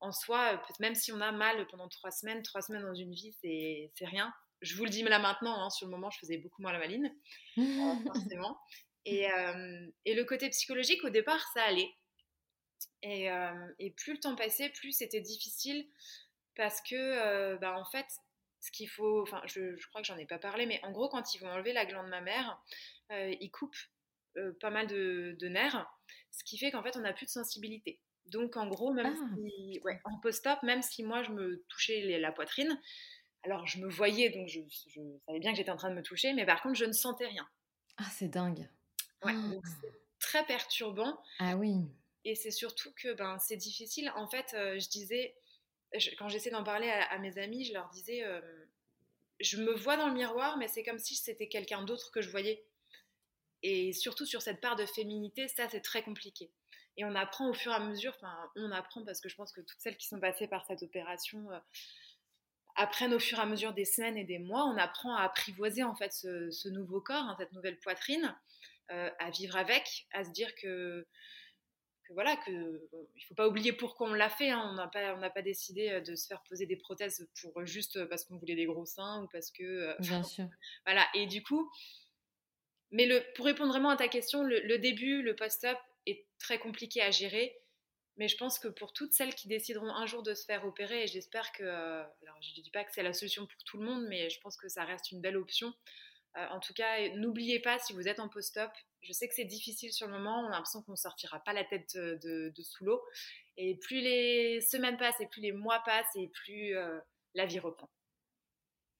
[0.00, 3.34] En soi, même si on a mal pendant trois semaines, trois semaines dans une vie,
[3.42, 4.32] c'est rien.
[4.62, 5.62] Je vous le dis là maintenant.
[5.62, 7.14] Hein, sur le moment, je faisais beaucoup moins la maline,
[8.06, 8.58] forcément.
[9.04, 9.26] Et,
[10.04, 11.90] et, le côté psychologique, au départ, ça allait.
[13.02, 13.28] Et,
[13.78, 15.86] et plus le temps passait, plus c'était difficile
[16.56, 18.06] parce que, euh, bah, en fait,
[18.60, 21.34] ce qu'il faut, enfin, je, crois que j'en ai pas parlé, mais en gros, quand
[21.34, 22.60] ils vont enlever la glande mammaire,
[23.12, 23.74] euh, ils coupent
[24.36, 25.86] euh, pas mal de, nerfs,
[26.30, 28.00] ce qui fait qu'en fait, on n'a plus de sensibilité.
[28.26, 29.34] Donc, en gros, même ah.
[29.34, 32.78] si, en post-op, même si moi, je me touchais la poitrine,
[33.42, 34.60] alors je me voyais, donc je,
[35.26, 37.26] savais bien que j'étais en train de me toucher, mais par contre, je ne sentais
[37.26, 37.48] rien.
[37.96, 38.68] Ah, c'est dingue.
[39.24, 39.70] Ouais, donc ah.
[39.80, 41.18] c'est très perturbant.
[41.38, 41.88] Ah oui.
[42.24, 44.12] Et c'est surtout que ben, c'est difficile.
[44.14, 45.34] En fait, je disais,
[46.18, 48.40] quand j'essaie d'en parler à, mes amis, je leur disais, euh,
[49.40, 52.30] je me vois dans le miroir, mais c'est comme si c'était quelqu'un d'autre que je
[52.30, 52.64] voyais.
[53.62, 56.50] Et surtout sur cette part de féminité, ça c'est très compliqué.
[56.96, 59.52] Et on apprend au fur et à mesure, enfin on apprend parce que je pense
[59.52, 61.58] que toutes celles qui sont passées par cette opération euh,
[62.76, 65.82] apprennent au fur et à mesure des semaines et des mois, on apprend à apprivoiser
[65.82, 68.34] en fait ce, nouveau corps, hein, cette nouvelle poitrine,
[68.90, 71.06] euh, à vivre avec, à se dire que
[72.14, 74.50] voilà, que il faut pas oublier pourquoi on l'a fait.
[74.50, 74.68] Hein.
[74.70, 77.96] On n'a pas, on pas décidé euh, de se faire poser des prothèses pour juste
[77.96, 79.62] euh, parce qu'on voulait des gros seins ou parce que.
[79.62, 80.48] Euh, Bien sûr.
[80.84, 81.06] Voilà.
[81.14, 81.70] Et du coup,
[82.90, 87.00] mais le, pour répondre vraiment à ta question, le, début, le post-op est très compliqué
[87.02, 87.56] à gérer.
[88.16, 91.04] Mais je pense que pour toutes celles qui décideront un jour de se faire opérer,
[91.04, 93.84] et j'espère que, alors je ne dis pas que c'est la solution pour tout le
[93.84, 95.72] monde, mais je pense que ça reste une belle option.
[96.34, 98.70] En tout cas, n'oubliez pas, si vous êtes en post-op,
[99.02, 101.52] je sais que c'est difficile sur le moment, on a l'impression qu'on ne sortira pas
[101.52, 103.00] la tête de, sous l'eau.
[103.56, 106.98] Et plus les semaines passent et plus les mois passent et plus euh,
[107.34, 107.90] la vie reprend.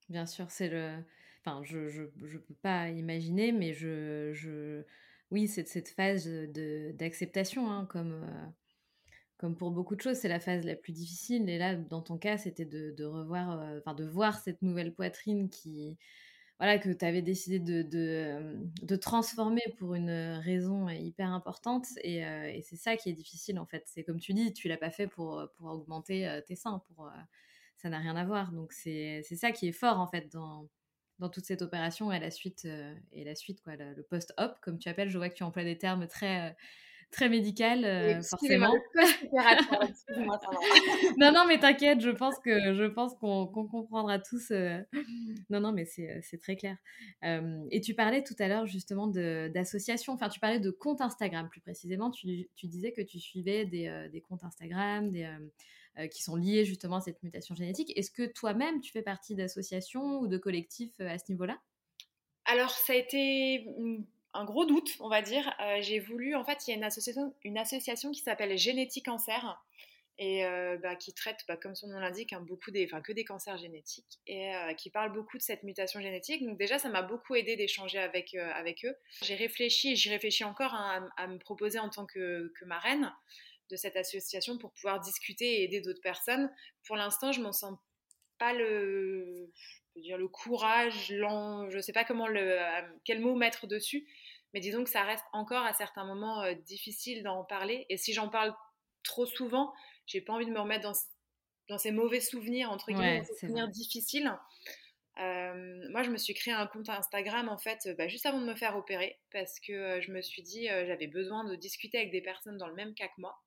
[0.09, 0.97] Bien sûr, c'est le.
[1.45, 4.33] Enfin, je ne peux pas imaginer, mais je.
[4.35, 4.83] je...
[5.31, 8.47] Oui, c'est cette phase d'acceptation, hein, comme, euh,
[9.37, 11.49] comme pour beaucoup de choses, c'est la phase la plus difficile.
[11.49, 15.97] Et là, dans ton cas, c'était de, revoir, euh, de voir cette nouvelle poitrine qui,
[16.61, 17.83] voilà, que tu avais décidé de,
[18.83, 20.11] de, transformer pour une
[20.45, 21.87] raison hyper importante.
[22.05, 23.83] Et, et c'est ça qui est difficile, en fait.
[23.87, 26.83] C'est comme tu dis, tu l'as pas fait pour, pour augmenter tes seins.
[26.95, 27.11] Pour,
[27.79, 28.53] ça n'a rien à voir.
[28.53, 30.69] Donc, c'est ça qui est fort, en fait, dans,
[31.19, 32.69] dans toute cette opération et la suite,
[33.13, 35.09] et la suite quoi, le, post-op, comme tu appelles.
[35.09, 36.55] Je vois que tu emploies des termes très
[37.11, 38.75] très médical, euh, forcément.
[41.19, 44.51] non, non, mais t'inquiète, je pense que je pense qu'on comprendra tous.
[44.51, 44.81] Euh,
[45.51, 46.77] non, non, mais c'est très clair.
[47.23, 50.13] et tu parlais tout à l'heure justement d'associations.
[50.13, 52.11] Enfin, tu parlais de comptes Instagram plus précisément.
[52.11, 55.29] Tu, tu disais que tu suivais des, des comptes Instagram, des
[56.11, 57.93] qui sont liés justement à cette mutation génétique.
[57.97, 61.59] Est-ce que toi-même, tu fais partie d'associations ou de collectifs à ce niveau-là?
[62.47, 64.03] Alors, ça a été mmh,
[64.35, 65.55] un gros doute, on va dire.
[65.61, 69.07] Euh, j'ai voulu, en fait, il y a une association, une association qui s'appelle Génétique
[69.07, 69.63] Cancer
[70.19, 73.13] et euh, bah, qui traite, bah, comme son nom l'indique, hein, beaucoup des, enfin, que
[73.13, 76.45] des cancers génétiques et euh, qui parle beaucoup de cette mutation génétique.
[76.45, 78.95] Donc déjà, ça m'a beaucoup aidé d'échanger avec, avec eux.
[79.23, 83.13] J'ai réfléchi j'y réfléchis encore hein, à, me proposer en tant que, que marraine
[83.71, 86.51] de cette association pour pouvoir discuter et aider d'autres personnes.
[86.87, 87.79] Pour l'instant, je m'en sens
[88.39, 89.51] pas le,
[89.97, 92.59] dire le courage, je ne sais pas comment le,
[93.05, 94.07] quel mot mettre dessus,
[94.55, 97.87] mais disons que ça reste encore à certains moments euh, difficile d'en parler.
[97.89, 98.55] Et si j'en parle
[99.03, 99.73] trop souvent,
[100.07, 100.99] j'ai pas envie de me remettre dans,
[101.69, 104.33] dans ces mauvais souvenirs, entre guillemets, ces souvenirs difficiles.
[105.19, 108.47] Euh, moi, je me suis créé un compte Instagram en fait bah, juste avant de
[108.47, 112.11] me faire opérer parce que euh, je me suis dit j'avais besoin de discuter avec
[112.11, 113.39] des personnes dans le même cas que moi.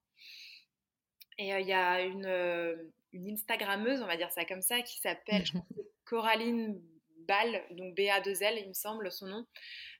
[1.39, 5.43] Et il y a une, une Instagrammeuse, on va dire ça comme ça, qui s'appelle
[6.05, 6.79] Coraline
[7.25, 9.47] Ball, donc BA2L, il me semble son nom,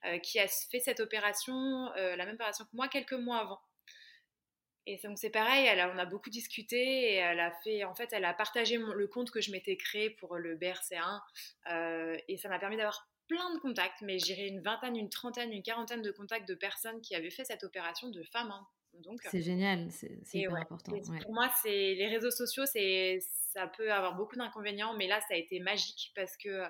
[0.06, 3.60] euh, qui a fait cette opération, euh, la même opération que moi, quelques mois avant.
[4.86, 8.10] Et donc c'est pareil, elle on a beaucoup discuté et elle a fait, en fait,
[8.12, 11.22] elle a partagé le compte que je m'étais créé pour le BRC1
[11.72, 15.54] euh, et ça m'a permis d'avoir plein de contacts, mais j'irai une vingtaine, une trentaine,
[15.54, 18.52] une quarantaine de contacts de personnes qui avaient fait cette opération, de femmes.
[18.52, 18.68] Hein.
[19.00, 20.92] Donc c'est génial, c'est hyper important.
[21.22, 23.20] Pour moi, c'est les réseaux sociaux, c'est
[23.54, 26.64] ça peut avoir beaucoup d'inconvénients, mais là, ça a été magique parce que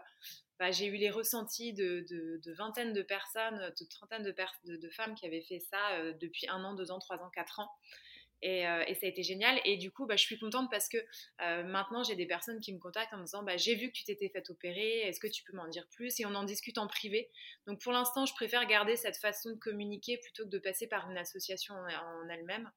[0.60, 5.16] bah, j'ai eu les ressentis de, de, vingtaines de personnes, de trentaines de, de, femmes
[5.16, 7.70] qui avaient fait ça euh, depuis un an, deux ans, trois ans, quatre ans.
[8.42, 9.60] Et, euh, ça a été génial.
[9.66, 10.98] Et du coup, bah, je suis contente parce que
[11.42, 13.94] euh, maintenant, j'ai des personnes qui me contactent en me disant bah, J'ai vu que
[13.94, 16.20] tu t'étais fait opérer, est-ce que tu peux m'en dire plus?
[16.20, 17.32] Et on en discute en privé.
[17.66, 21.10] Donc pour l'instant, je préfère garder cette façon de communiquer plutôt que de passer par
[21.10, 22.70] une association en, elle-même.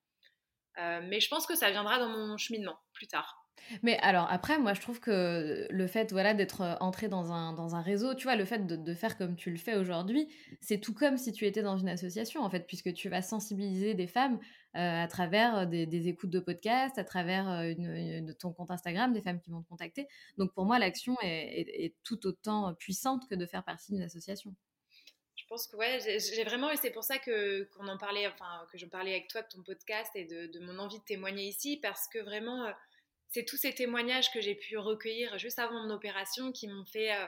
[1.08, 3.45] mais je pense que ça viendra dans mon cheminement plus tard.
[3.82, 7.52] Mais alors après, moi je trouve que le fait voilà, d'être euh, entré dans un,
[7.52, 10.28] dans un réseau, tu vois, le fait de, de faire comme tu le fais aujourd'hui,
[10.60, 13.94] c'est tout comme si tu étais dans une association en fait, puisque tu vas sensibiliser
[13.94, 14.38] des femmes
[14.76, 17.46] euh, à travers euh, des, écoutes de podcasts, à travers
[18.38, 20.06] ton compte Instagram, des femmes qui vont te contacter.
[20.38, 24.54] Donc pour moi, l'action est, est, tout autant puissante que de faire partie d'une association.
[25.34, 28.66] Je pense que ouais, j'ai vraiment, et c'est pour ça que qu'on en parlait, enfin
[28.72, 31.44] que je parlais avec toi de ton podcast et de, de mon envie de témoigner
[31.44, 32.72] ici, parce que vraiment
[33.28, 37.12] c'est tous ces témoignages que j'ai pu recueillir juste avant mon opération qui m'ont fait
[37.12, 37.26] euh,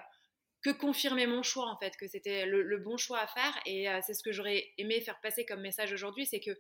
[0.63, 4.01] que confirmer mon choix en fait, que c'était le, bon choix à faire et euh,
[4.05, 6.57] c'est ce que j'aurais aimé faire passer comme message aujourd'hui, c'est que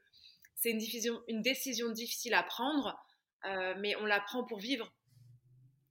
[0.55, 0.81] c'est une,
[1.29, 2.98] une, décision difficile à prendre,
[3.44, 4.92] euh, mais on la prend pour vivre.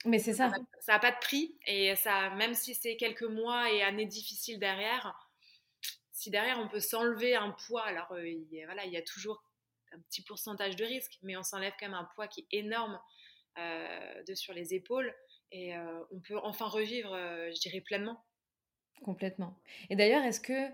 [0.06, 0.52] Mais c'est ça.
[0.80, 4.60] Ça n'a pas de prix et ça, même si c'est quelques mois et années difficiles
[4.60, 5.14] derrière,
[6.12, 8.08] si derrière on peut s'enlever un poids, alors
[8.66, 9.44] voilà, il y a toujours
[9.94, 13.00] un petit pourcentage de risque, mais on s'enlève quand même un poids qui est énorme
[14.28, 15.14] de sur les épaules
[15.52, 18.24] et euh, on peut enfin revivre, euh, je dirais, pleinement.
[19.04, 19.58] Complètement.
[19.90, 20.70] Et d'ailleurs, est-ce que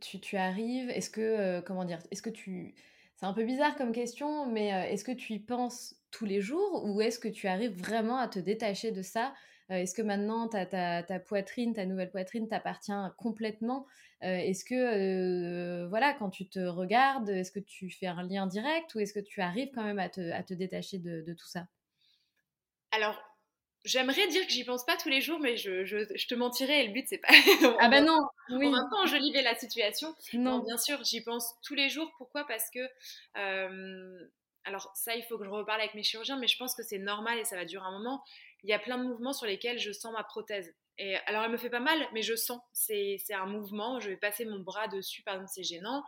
[0.00, 2.74] tu, tu, arrives, est-ce que, comment dire, est-ce que tu...
[3.16, 6.84] C'est un peu bizarre comme question, mais est-ce que tu y penses tous les jours
[6.84, 9.30] ou est-ce que tu arrives vraiment à te détacher de ça euh,
[9.70, 13.86] est-ce que maintenant ta, ta, poitrine, ta nouvelle poitrine t'appartient complètement?
[14.22, 18.46] Euh, Est-ce que, euh, voilà, quand tu te regardes, est-ce que tu fais un lien
[18.46, 21.66] direct ou est-ce que tu arrives quand même à te, détacher de, tout ça?
[22.92, 23.20] Alors,
[23.84, 26.94] J'aimerais dire que j'y pense pas tous les jours, mais je, te mentirais et le
[26.94, 27.28] but c'est pas.
[27.80, 28.18] ah ben non.
[28.48, 28.70] Oui.
[28.70, 30.14] Même temps, je la situation.
[30.32, 30.60] Non.
[30.60, 32.10] bien sûr, j'y pense tous les jours.
[32.16, 32.46] Pourquoi?
[32.46, 32.80] Parce que
[34.64, 36.98] alors ça, il faut que je reparle avec mes chirurgiens, mais je pense que c'est
[36.98, 38.24] normal et ça va durer un moment
[38.64, 40.74] il y a plein de mouvements sur lesquels je sens ma prothèse.
[40.96, 42.60] Et alors, elle me fait pas mal, mais je sens.
[42.72, 44.00] C'est un mouvement.
[44.00, 46.02] Je vais passer mon bras dessus, par exemple, c'est gênant.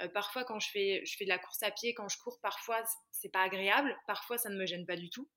[0.00, 3.28] Euh, parfois, quand je fais, de la course à pied, quand je cours, parfois, c'est
[3.28, 3.96] pas agréable.
[4.06, 5.28] Parfois, ça ne me gêne pas du tout.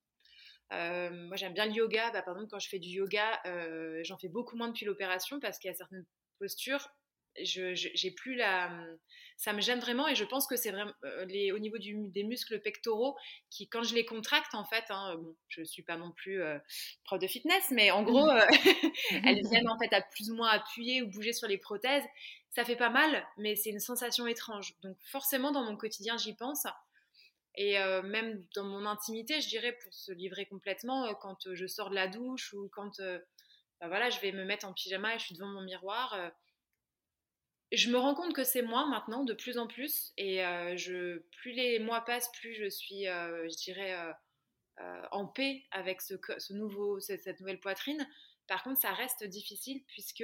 [0.74, 2.10] Euh, moi, j'aime bien le yoga.
[2.12, 5.40] Bah, par exemple, quand je fais du yoga, euh, j'en fais beaucoup moins depuis l'opération
[5.40, 6.06] parce qu'il y a certaines
[6.40, 6.90] postures
[7.44, 8.70] j'ai plus la
[9.38, 12.24] ça me gêne vraiment et je pense que c'est vraiment euh, les au niveau des
[12.24, 13.18] muscles pectoraux
[13.50, 16.58] qui quand je les contracte en fait hein, bon je suis pas non plus euh,
[17.04, 18.46] prof de fitness mais en gros euh,
[19.26, 22.04] elles viennent en fait à plus ou moins appuyer ou bouger sur les prothèses.
[22.52, 24.74] Ça fait pas mal mais c'est une sensation étrange.
[24.82, 26.66] Donc forcément dans mon quotidien j'y pense.
[27.58, 31.96] Et même dans mon intimité je dirais pour se livrer complètement quand je sors de
[31.96, 33.00] la douche ou quand
[33.80, 36.32] bah voilà je vais me mettre en pyjama et je suis devant mon miroir
[37.72, 40.14] je me rends compte que c'est moi maintenant, de plus en plus.
[40.18, 40.38] Et
[40.76, 43.96] je, plus les mois passent, plus je suis, je dirais,
[45.12, 48.08] en paix avec ce, ce nouveau, cette, nouvelle poitrine.
[48.48, 50.24] Par contre, ça reste difficile puisque,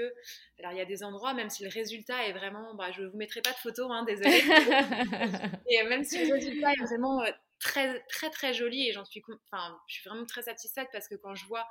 [0.59, 3.07] alors il y a des endroits, même si le résultat est vraiment, bah, je ne
[3.07, 4.29] vous mettrai pas de photos, hein, désolé.
[5.69, 7.23] et même si le résultat est vraiment
[7.61, 11.15] très, très, très joli et j'en suis, enfin, je suis vraiment très satisfaite parce que
[11.15, 11.65] quand je vois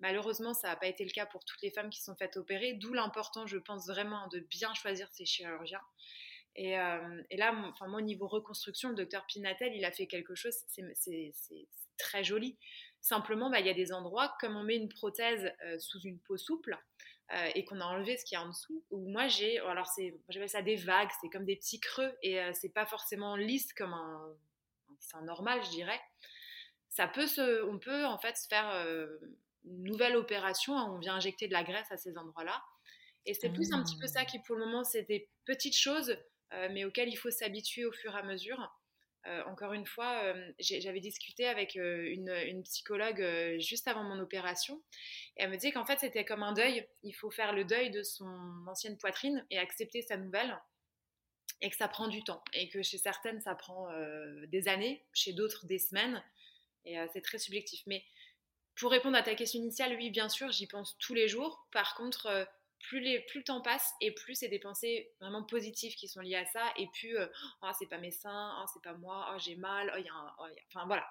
[0.00, 2.72] Malheureusement, ça n'a pas été le cas pour toutes les femmes qui sont faites opérer,
[2.72, 5.82] d'où l'important, je pense vraiment, de bien choisir ses chirurgiens.
[6.56, 10.34] Et, euh, là, enfin, moi, au niveau reconstruction, le docteur Pinatel, il a fait quelque
[10.34, 12.58] chose, c'est très joli.
[13.02, 16.18] Simplement, bah, il y a des endroits, comme on met une prothèse euh, sous une
[16.18, 16.78] peau souple,
[17.34, 19.88] euh, et qu'on a enlevé ce qu'il y a en dessous, où moi j'ai, alors
[20.28, 23.92] j'appelle ça des vagues, c'est comme des petits creux, et c'est pas forcément lisse comme
[23.92, 24.36] un,
[25.14, 26.00] un normal, je dirais.
[26.88, 28.68] Ça peut se, on peut en fait se faire
[29.64, 32.62] nouvelle opération, hein, on vient injecter de la graisse à ces endroits-là.
[33.26, 34.24] Et c'est plus un petit peu ça ah.
[34.24, 36.16] qui, pour le moment, c'est des petites choses,
[36.52, 38.76] euh, mais auxquelles il faut s'habituer au fur et à mesure.
[39.26, 43.22] Euh, encore une fois, euh, j'avais discuté avec une, psychologue
[43.58, 44.82] juste avant mon opération,
[45.36, 46.86] et elle me disait qu'en fait, c'était comme un deuil.
[47.02, 50.58] Il faut faire le deuil de son ancienne poitrine et accepter sa nouvelle,
[51.60, 53.88] et que ça prend du temps, et que chez certaines, ça prend
[54.46, 56.24] des années, chez d'autres, des semaines,
[56.86, 57.82] et c'est très subjectif.
[57.86, 58.02] Mais
[58.80, 61.68] pour répondre à ta question initiale, oui, bien sûr, j'y pense tous les jours.
[61.70, 62.44] Par contre, euh,
[62.78, 66.20] plus, les, plus le temps passe et plus c'est des pensées vraiment positives qui sont
[66.20, 66.64] liées à ça.
[66.78, 67.26] Et plus, euh,
[67.62, 70.08] oh, c'est pas mes seins, oh, c'est pas moi, oh, j'ai mal, oh, il y
[70.08, 70.32] a un...
[70.68, 71.06] enfin voilà.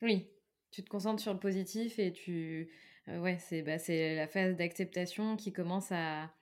[0.00, 0.26] Oui,
[0.70, 2.72] tu te concentres sur le positif et tu.
[3.08, 6.32] Euh, ouais, c'est bah, la phase d'acceptation qui commence à,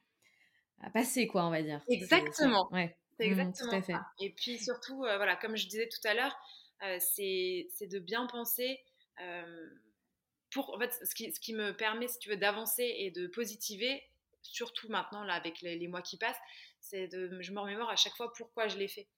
[0.81, 1.83] à passer, quoi, on va dire.
[1.89, 2.68] Exactement.
[2.73, 2.97] Ouais.
[3.18, 3.95] C'est mmh, exactement fait.
[4.20, 6.35] Et puis surtout, voilà, comme je disais tout à l'heure,
[7.01, 8.81] c'est de bien penser
[10.53, 13.26] pour, en fait, ce qui, ce qui, me permet, si tu veux, d'avancer et de
[13.26, 14.03] positiver,
[14.42, 16.40] surtout maintenant, là, avec les, mois qui passent,
[16.80, 19.09] c'est de, je me remémore à chaque fois pourquoi je l'ai fait.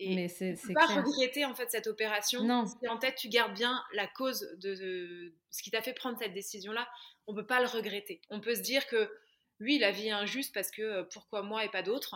[0.00, 2.44] Et Mais c'est pas regretter en fait cette opération.
[2.44, 2.66] Non.
[2.66, 6.34] Si en tête tu gardes bien la cause de, ce qui t'a fait prendre cette
[6.34, 6.88] décision-là,
[7.26, 8.20] on peut pas le regretter.
[8.30, 9.10] On peut se dire que
[9.58, 12.14] oui, la vie est injuste parce que euh, pourquoi moi et pas d'autres.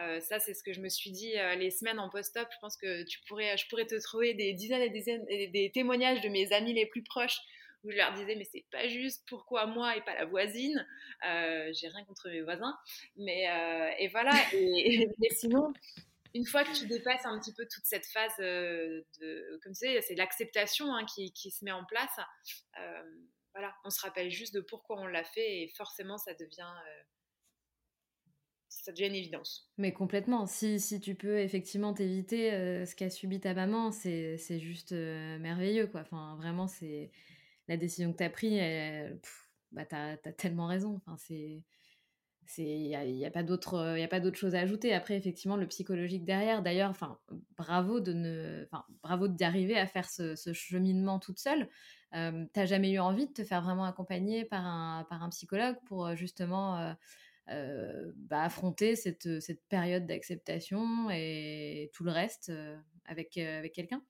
[0.00, 2.46] Euh, ça, c'est ce que je me suis dit euh, les semaines en post-op.
[2.52, 5.72] Je pense que tu pourrais, je pourrais te trouver des dizaines et des, dizaines, des
[5.74, 7.40] témoignages de mes amis les plus proches
[7.84, 10.86] où je leur disais mais c'est pas juste, pourquoi moi et pas la voisine
[11.26, 12.76] euh, J'ai rien contre mes voisins,
[13.16, 14.32] mais euh, et voilà.
[14.52, 15.72] Et, sinon,
[16.34, 19.86] une fois que tu dépasses un petit peu toute cette phase euh, de, comme tu
[19.86, 22.18] sais, c'est l'acceptation hein, qui, qui, se met en place.
[23.52, 26.72] voilà, on se rappelle juste de pourquoi on l'a fait et forcément ça devient
[28.68, 29.70] ça devient une évidence.
[29.78, 30.46] Mais complètement.
[30.46, 32.50] Si, si tu peux effectivement t'éviter
[32.84, 35.86] ce qu'a subi ta maman, c'est juste merveilleux.
[35.86, 36.00] Quoi.
[36.00, 37.10] Enfin, vraiment, c'est
[37.68, 38.60] la décision que tu as prise,
[39.72, 40.96] bah, tu as, tellement raison.
[40.96, 41.62] Enfin, c'est
[42.58, 44.92] il n'y a, y a, pas d'autre chose à ajouter.
[44.92, 47.18] Après effectivement le psychologique derrière d'ailleurs enfin
[47.56, 48.68] bravo de ne
[49.02, 51.68] bravo d'y arriver à faire ce, cheminement toute seule.
[52.14, 55.76] Euh, t'as jamais eu envie de te faire vraiment accompagner par un par un psychologue
[55.86, 56.94] pour justement
[57.46, 62.52] bah, affronter cette, cette période d'acceptation et tout le reste
[63.06, 64.02] avec avec quelqu'un?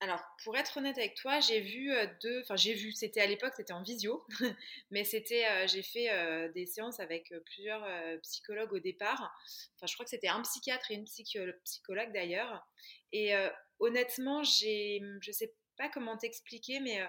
[0.00, 2.40] Alors, pour être honnête avec toi, j'ai vu euh, deux.
[2.42, 4.24] Enfin, j'ai vu, c'était à l'époque, c'était en visio,
[4.92, 5.44] mais c'était.
[5.48, 7.84] Euh, j'ai fait euh, des séances avec plusieurs
[8.22, 9.36] psychologues au départ.
[9.76, 11.04] Enfin, je crois que c'était un psychiatre et une
[11.64, 12.64] psychologue d'ailleurs.
[13.12, 13.32] Et
[13.80, 15.02] honnêtement, j'ai.
[15.20, 17.04] Je sais pas comment t'expliquer, mais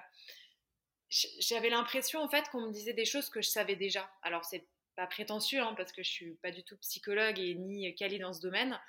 [1.40, 4.10] j'avais l'impression en fait qu'on me disait des choses que je savais déjà.
[4.24, 4.66] Alors, c'est
[4.96, 8.34] pas prétentieux, hein, parce que je suis pas du tout psychologue et ni calée dans
[8.34, 8.80] ce domaine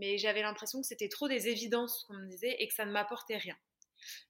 [0.00, 2.90] mais j'avais l'impression que c'était trop des évidences qu'on me disait et que ça ne
[2.90, 3.56] m'apportait rien.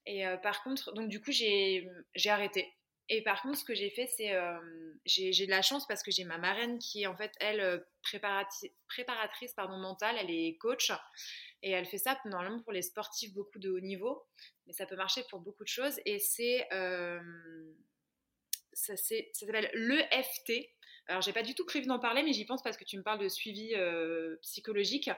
[0.07, 1.89] Et euh, par contre, donc du coup, j'ai
[2.27, 2.73] arrêté.
[3.09, 4.59] Et par contre, ce que j'ai fait, c'est euh,
[5.05, 7.79] j'ai de la chance parce que j'ai ma marraine qui est en fait, elle, euh,
[8.03, 10.93] préparatrice pardon, mentale, elle est coach.
[11.63, 14.25] Et elle fait ça normalement pour les sportifs beaucoup de haut niveau,
[14.67, 16.01] mais ça peut marcher pour beaucoup de choses.
[16.07, 16.67] Et c'est
[18.73, 20.71] ça, ça s'appelle l'EFT.
[21.09, 23.03] Alors, j'ai pas du tout prévu d'en parler, mais j'y pense parce que tu me
[23.03, 23.75] parles de suivi
[24.43, 25.11] psychologique.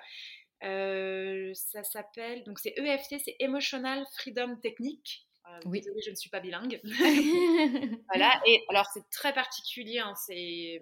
[0.65, 5.27] Euh, ça s'appelle, donc c'est EFT, c'est Emotional Freedom Technique.
[5.49, 5.83] Euh, oui.
[6.05, 6.81] je ne suis pas bilingue.
[8.15, 10.81] voilà, et alors c'est très particulier, hein, c'est,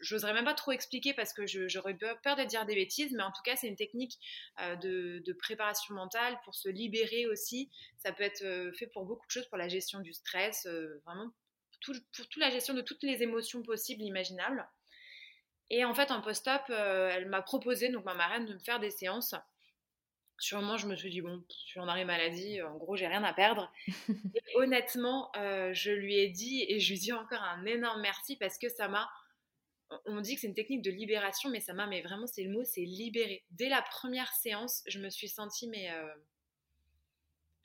[0.00, 3.32] j'oserais même pas trop expliquer parce que j'aurais peur de dire des bêtises, mais en
[3.32, 4.18] tout cas, c'est une technique
[4.60, 7.70] euh, de, de, préparation mentale pour se libérer aussi.
[7.96, 10.66] Ça peut être fait pour beaucoup de choses, pour la gestion du stress,
[11.06, 11.30] vraiment
[11.80, 14.68] tout, pour toute la gestion de toutes les émotions possibles, imaginables.
[15.70, 18.80] Et en fait, en post-op, euh, elle m'a proposé, donc ma marraine, de me faire
[18.80, 19.34] des séances.
[20.40, 23.24] Sur je me suis dit, bon, je suis en arrêt maladie, en gros, j'ai rien
[23.24, 23.72] à perdre.
[24.08, 28.36] et honnêtement, euh, je lui ai dit, et je lui dis encore un énorme merci
[28.36, 29.08] parce que ça m'a
[30.04, 32.50] on dit que c'est une technique de libération, mais ça m'a, mais vraiment, c'est le
[32.50, 33.44] mot, c'est libérer.
[33.50, 35.88] Dès la première séance, je me suis sentie, mais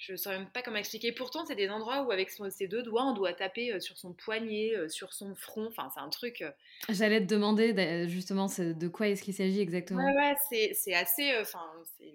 [0.05, 1.13] je ne saurais même pas comment expliquer.
[1.13, 4.13] Pourtant, c'est des endroits où, avec ses deux doigts, on doit taper euh, sur son
[4.13, 5.67] poignet, euh, sur son front.
[5.67, 6.41] Enfin, c'est un truc.
[6.41, 6.51] Euh,
[6.89, 10.03] J'allais te demander justement de quoi est-ce qu'il s'agit exactement?
[10.03, 11.37] Ouais, ouais, c'est assez.
[11.39, 11.63] Enfin,
[11.97, 12.11] c'est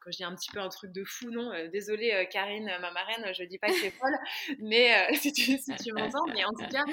[0.00, 3.34] quand je dis un petit peu un truc de fou, non Désolée, Karine, ma marraine,
[3.34, 4.16] je dis pas que c'est folle,
[4.60, 6.24] mais si tu, m'entends.
[6.32, 6.84] Mais en tout cas,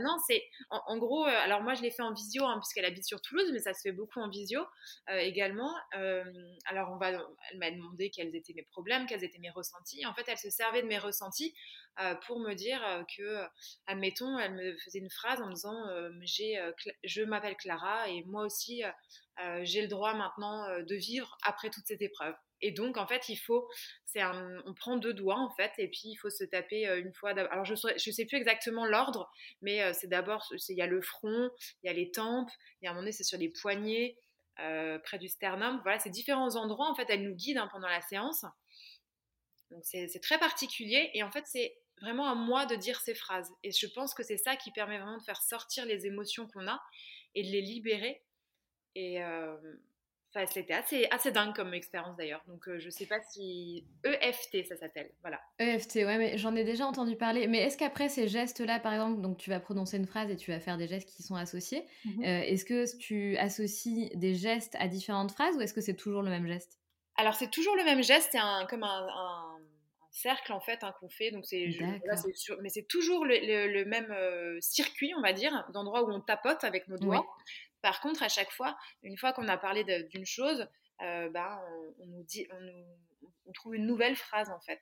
[0.00, 0.42] non, c'est.
[0.70, 3.60] En, gros, alors moi, je l'ai fait en visio, hein, puisqu'elle habite sur Toulouse, mais
[3.60, 4.60] ça se fait beaucoup en visio
[5.08, 5.74] également.
[5.92, 7.08] alors, on va,
[7.52, 10.50] elle m'a demandé quels étaient mes problèmes, quels étaient mes ressentis en fait, elle se
[10.50, 11.54] servait de mes ressentis
[12.00, 13.44] euh, pour me dire euh, que,
[13.86, 16.56] admettons, elle me faisait une phrase en me disant euh, j'ai,
[17.02, 18.82] Je m'appelle Clara et moi aussi,
[19.62, 22.34] j'ai le droit maintenant de vivre après toute cette épreuve.
[22.60, 23.68] Et donc, en fait, il faut,
[24.04, 27.30] c'est on prend deux doigts, en fait, et puis il faut se taper une fois.
[27.30, 29.30] Alors, je ne sais plus exactement l'ordre,
[29.62, 31.50] mais c'est d'abord, il y a le front,
[31.82, 32.50] il y a les tempes,
[32.80, 34.16] il y a un moment donné, c'est sur les poignets,
[34.56, 35.80] près du sternum.
[35.84, 38.44] Voilà, c'est différents endroits, en fait, elle nous guide hein, pendant la séance.
[39.70, 43.50] Donc c'est très particulier et en fait c'est vraiment à moi de dire ces phrases.
[43.62, 46.66] Et je pense que c'est ça qui permet vraiment de faire sortir les émotions qu'on
[46.68, 46.80] a
[47.34, 48.22] et de les libérer.
[48.94, 49.56] Et euh,
[50.46, 52.42] c'était assez, assez dingue comme expérience d'ailleurs.
[52.46, 55.10] Donc je euh, je sais pas si EFT ça s'appelle.
[55.20, 55.40] Voilà.
[55.58, 57.46] EFT, ouais, mais j'en ai déjà entendu parler.
[57.46, 60.50] Mais est-ce qu'après ces gestes-là, par exemple, donc tu vas prononcer une phrase et tu
[60.50, 64.74] vas faire des gestes qui sont associés, mmh euh, est-ce que tu associes des gestes
[64.78, 66.78] à différentes phrases ou est-ce que c'est toujours le même geste?
[67.16, 69.57] Alors c'est toujours le même geste, c'est un, comme un,
[70.18, 71.30] cercle en fait hein, qu'on fait.
[71.30, 71.68] Donc c'est,
[72.60, 76.88] mais c'est toujours le, même euh, circuit, on va dire, d'endroits où on tapote avec
[76.88, 77.26] nos doigts.
[77.82, 80.66] Par contre, à chaque fois, une fois qu'on a parlé d'une chose,
[81.02, 81.60] euh, ben,
[82.00, 82.46] on, nous dit,
[83.46, 84.80] on, trouve une nouvelle phrase en fait.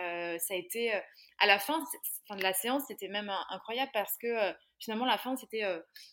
[0.00, 0.92] Euh, ça a été
[1.38, 1.82] à la fin,
[2.28, 5.62] fin de la séance, c'était même incroyable parce que finalement la fin c'était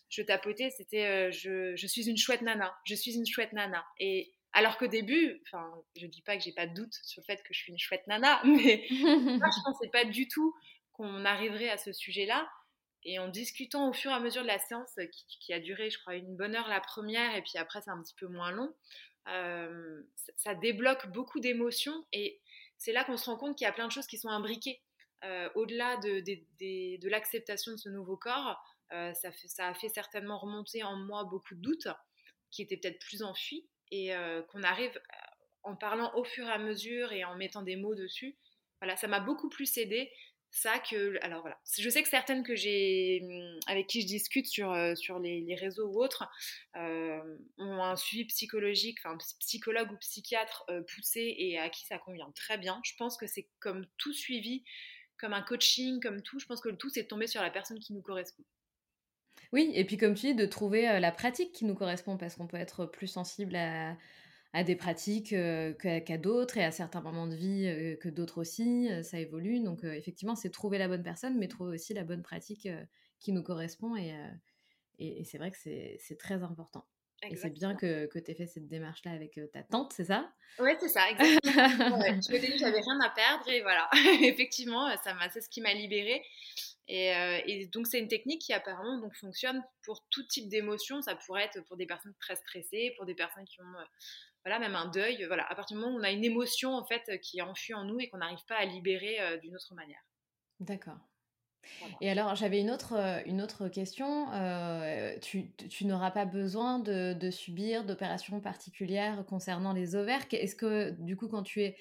[0.08, 4.32] je tapotais, c'était je, je, suis une chouette nana, je suis une chouette nana et
[4.54, 7.42] alors qu'au début, enfin, je dis pas que j'ai pas de doute sur le fait
[7.42, 10.54] que je suis une chouette nana, mais moi, je pensais pas du tout
[10.92, 12.48] qu'on arriverait à ce sujet-là.
[13.02, 14.94] Et en discutant au fur et à mesure de la séance,
[15.40, 18.00] qui, a duré, je crois, une bonne heure la première, et puis après, c'est un
[18.00, 18.72] petit peu moins long,
[19.28, 20.02] euh,
[20.36, 22.06] ça, débloque beaucoup d'émotions.
[22.12, 22.40] Et
[22.78, 24.80] c'est là qu'on se rend compte qu'il y a plein de choses qui sont imbriquées.
[25.24, 30.84] Euh, au-delà de, l'acceptation de ce nouveau corps, euh, ça, ça, a fait certainement remonter
[30.84, 31.88] en moi beaucoup de doutes
[32.50, 34.14] qui étaient peut-être plus enfuis et
[34.48, 35.00] qu'on arrive
[35.62, 38.36] en parlant au fur et à mesure et en mettant des mots dessus.
[38.80, 40.10] Voilà, ça m'a beaucoup plus aidé
[40.54, 44.46] ça que alors voilà je sais que certaines que j'ai hum, avec qui je discute
[44.46, 46.24] sur, sur les, réseaux ou autres
[46.76, 50.64] ont un suivi psychologique enfin psychologue ou psychiatre
[50.94, 54.62] poussé et à qui ça convient très bien je pense que c'est comme tout suivi
[55.18, 57.50] comme un coaching comme tout je pense que le tout c'est de tomber sur la
[57.50, 58.44] personne qui nous correspond
[59.54, 62.48] oui, et puis comme tu dis, de trouver la pratique qui nous correspond, parce qu'on
[62.48, 63.96] peut être plus sensible à,
[64.64, 65.32] des pratiques
[65.78, 69.60] qu'à d'autres et à certains moments de vie que d'autres aussi, ça évolue.
[69.60, 72.68] Donc effectivement, c'est trouver la bonne personne, mais trouver aussi la bonne pratique
[73.20, 73.94] qui nous correspond.
[73.94, 74.12] Et,
[74.98, 76.84] et, c'est vrai que c'est très important.
[77.22, 80.32] Et c'est bien que, que tu aies fait cette démarche-là avec ta tante, c'est ça?
[80.58, 82.00] Oui, c'est ça, exactement.
[82.00, 83.88] je me disais que j'avais rien à perdre et voilà,
[84.20, 84.90] effectivement,
[85.32, 86.22] c'est ce qui m'a libérée.
[86.90, 91.00] Euh, et, donc c'est une technique qui apparemment donc fonctionne pour tout type d'émotion.
[91.02, 93.84] Ça pourrait être pour des personnes très stressées, pour des personnes qui ont euh,
[94.44, 95.24] voilà même un deuil.
[95.26, 97.74] Voilà, à partir du moment où on a une émotion en fait qui est enfuie
[97.74, 100.04] en nous et qu'on n'arrive pas à libérer euh, d'une autre manière.
[100.60, 100.98] D'accord.
[102.02, 102.92] Et alors, j'avais une autre,
[103.24, 104.26] une autre question.
[105.22, 110.26] tu, tu n'auras pas besoin de, de subir d'opérations particulières concernant les ovaires.
[110.30, 111.78] Est-ce que, du coup, quand tu es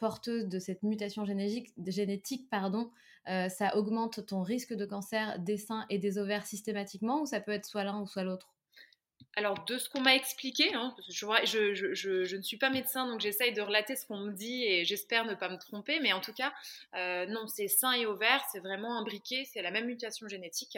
[0.00, 2.90] porteuse de cette mutation génétique, génétique pardon,
[3.28, 7.40] euh, ça augmente ton risque de cancer des seins et des ovaires systématiquement ou ça
[7.40, 8.52] peut être soit l'un ou soit l'autre?
[9.34, 13.62] Alors, de ce qu'on m'a expliqué, hein, je, ne suis pas médecin, donc j'essaye de
[13.62, 16.52] relater ce qu'on me dit et j'espère ne pas me tromper, mais en tout cas,
[16.96, 20.76] euh, non, c'est seins et ovaires, c'est vraiment imbriqué, c'est la même mutation génétique.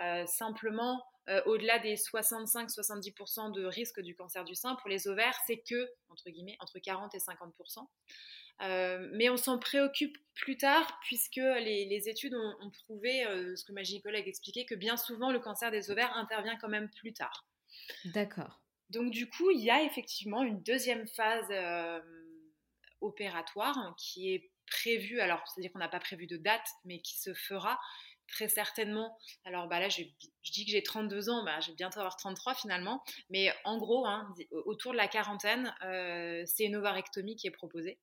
[0.00, 1.04] Euh, simplement,
[1.46, 6.30] au-delà des 65-70% de risque du cancer du sein, pour les ovaires, c'est que, entre
[6.30, 7.88] guillemets, entre 40 et 50%.
[8.62, 13.72] Euh, mais on s'en préoccupe plus tard puisque les, études ont, prouvé, euh, ce que
[13.72, 17.46] ma gynécologue expliquait, que bien souvent le cancer des ovaires intervient quand même plus tard.
[18.06, 18.62] D'accord.
[18.88, 22.00] Donc du coup, il y a effectivement une deuxième phase euh,
[23.00, 27.34] opératoire qui est prévue, alors c'est-à-dire qu'on n'a pas prévu de date, mais qui se
[27.34, 27.78] fera
[28.28, 29.16] très certainement.
[29.44, 30.02] Alors bah là, je,
[30.52, 34.06] dis que j'ai 32 ans, bah, je vais bientôt avoir 33 finalement, mais en gros,
[34.06, 35.74] hein, autour de la quarantaine,
[36.46, 37.98] c'est une ovarectomie qui est proposée.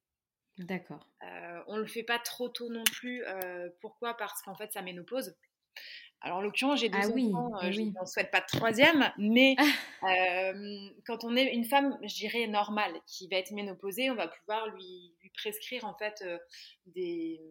[0.57, 1.07] D'accord.
[1.23, 3.23] Euh, on ne le fait pas trop tôt non plus.
[3.25, 4.15] Euh, pourquoi?
[4.15, 5.35] Parce qu'en fait, sa ménopause.
[6.21, 7.91] Alors, en l'occurrence, j'ai deux ah, oui, enfants, eh je oui.
[7.91, 9.55] n'en souhaite pas de troisième, mais
[11.05, 14.67] quand on est une femme, je dirais, normale, qui va être ménopausée, on va pouvoir
[14.69, 16.23] lui, lui prescrire en fait
[16.85, 17.41] des,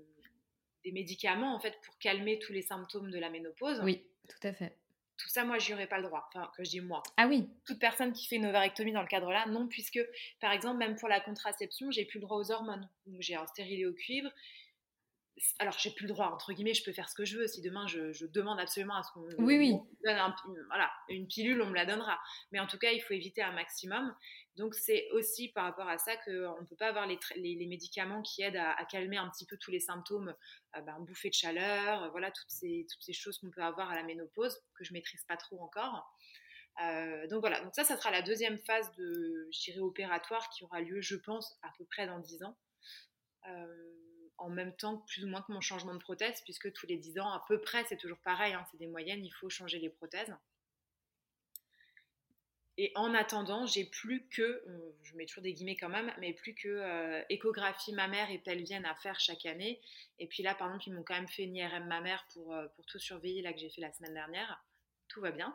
[0.85, 3.81] des médicaments en fait pour calmer tous les symptômes de la ménopause.
[3.83, 4.77] Oui, tout à fait.
[5.19, 6.29] Tout ça, moi, j'y aurais pas le droit.
[6.29, 7.03] Enfin, que je dis moi.
[7.17, 7.49] Ah oui.
[7.65, 10.01] Toute personne qui fait une ovarectomie dans le cadre-là, non, puisque,
[10.41, 12.89] par exemple, même pour la contraception, j'ai plus le droit aux hormones.
[13.07, 14.31] Donc, j'ai un stérilet au cuivre.
[15.59, 17.47] Alors, j'ai plus le droit, entre guillemets, je peux faire ce que je veux.
[17.47, 19.75] Si demain, je, demande absolument à ce qu'on oui, oui.
[20.05, 20.35] donne un,
[20.69, 22.21] voilà, une pilule, on me la donnera.
[22.53, 24.15] Mais en tout cas, il faut éviter un maximum.
[24.57, 28.21] Donc, c'est aussi par rapport à ça qu'on ne peut pas avoir les, les, médicaments
[28.23, 30.35] qui aident à, calmer un petit peu tous les symptômes,
[30.77, 33.91] euh, ben, bouffée de chaleur, euh, voilà, toutes ces, toutes ces choses qu'on peut avoir
[33.91, 36.15] à la ménopause, que je maîtrise pas trop encore.
[36.83, 41.01] Euh, donc voilà, donc ça, ça sera la deuxième phase de, opératoire qui aura lieu,
[41.01, 42.57] je pense, à peu près dans 10 ans.
[44.39, 47.21] En même temps, plus ou moins que mon changement de prothèse, puisque tous les 10
[47.21, 49.91] ans, à peu près, c'est toujours pareil, hein, c'est des moyennes, il faut changer les
[49.91, 50.35] prothèses.
[52.79, 54.65] Et en attendant, j'ai plus que,
[55.03, 58.87] je mets toujours des guillemets quand même, mais plus que euh, échographie mammaire et pelvienne
[58.87, 59.81] à faire chaque année.
[60.19, 62.67] Et puis là, par exemple, ils m'ont quand même fait une IRM mammaire pour, euh,
[62.75, 64.65] pour tout surveiller, là que j'ai fait la semaine dernière.
[65.09, 65.55] Tout va bien.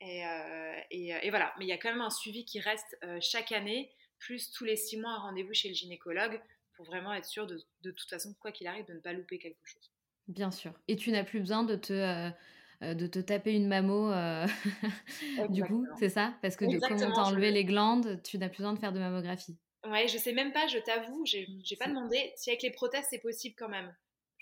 [0.00, 1.54] Et, euh, et, voilà.
[1.58, 4.76] Mais il y a quand même un suivi qui reste chaque année, plus tous les
[4.76, 6.40] six mois un rendez-vous chez le gynécologue
[6.76, 9.38] pour vraiment être sûr de, de toute façon, quoi qu'il arrive, de ne pas louper
[9.38, 9.90] quelque chose.
[10.28, 10.72] Bien sûr.
[10.88, 12.32] Et tu n'as plus besoin de te
[12.84, 14.46] euh, de te taper une mammo, euh,
[15.48, 16.34] du coup, c'est ça?
[16.42, 18.92] Parce que de, comme on t'a enlevé les glandes, tu n'as plus besoin de faire
[18.92, 19.56] de mammographie.
[19.86, 23.20] Ouais, je sais même pas, je t'avoue, j'ai pas demandé si avec les prothèses c'est
[23.20, 23.94] possible quand même.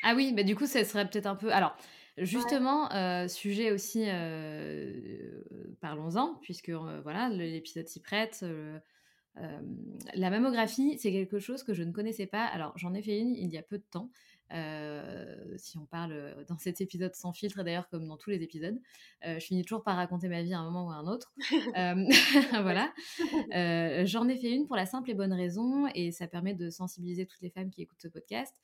[0.02, 1.52] Ah oui, mais du coup, ça serait peut-être un peu.
[1.52, 1.76] Alors,
[2.16, 4.06] justement, euh, sujet aussi,
[5.80, 8.44] parlons-en, puisque voilà, l'épisode s'y prête.
[10.14, 12.44] La mammographie, c'est quelque chose que je ne connaissais pas.
[12.44, 14.10] Alors, j'en ai fait une il y a peu de temps.
[14.52, 18.42] Euh, si on parle euh, dans cet épisode sans filtre, d'ailleurs comme dans tous les
[18.42, 18.78] épisodes,
[19.26, 21.32] euh, je finis toujours par raconter ma vie à un moment ou à un autre.
[22.62, 22.92] voilà.
[24.04, 27.26] J'en ai fait une pour la simple et bonne raison, et ça permet de sensibiliser
[27.26, 28.54] toutes les femmes qui écoutent ce podcast,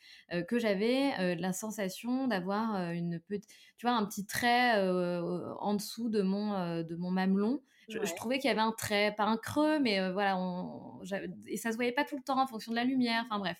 [0.49, 6.22] que j'avais la sensation d'avoir une petite, tu vois, un petit trait en dessous de
[6.22, 7.61] mon, de mon mamelon.
[7.89, 11.01] Je, trouvais qu'il y avait un trait, pas un creux, mais voilà, on,
[11.47, 13.24] et ça se voyait pas tout le temps en fonction de la lumière.
[13.26, 13.57] Enfin bref.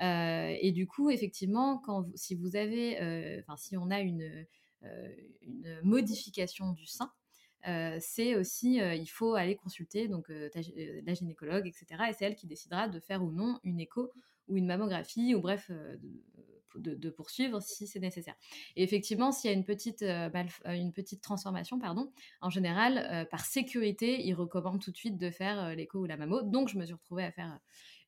[0.00, 4.46] Euh, et du coup, effectivement, quand si vous avez, euh, enfin, si on a une,
[4.84, 7.12] euh, modification du sein,
[8.00, 11.86] c'est aussi, il faut aller consulter donc la gynécologue, etc.
[12.10, 14.10] Et c'est elle qui décidera de faire ou non une écho
[14.48, 15.70] ou une mammographie, ou bref,
[16.74, 18.34] de, de, poursuivre si c'est nécessaire.
[18.74, 24.20] Et effectivement, s'il y a une petite, une petite transformation, pardon, en général, par sécurité,
[24.26, 26.42] ils recommandent tout de suite de faire l'écho ou la mammo.
[26.42, 27.60] Donc, je me suis retrouvée à faire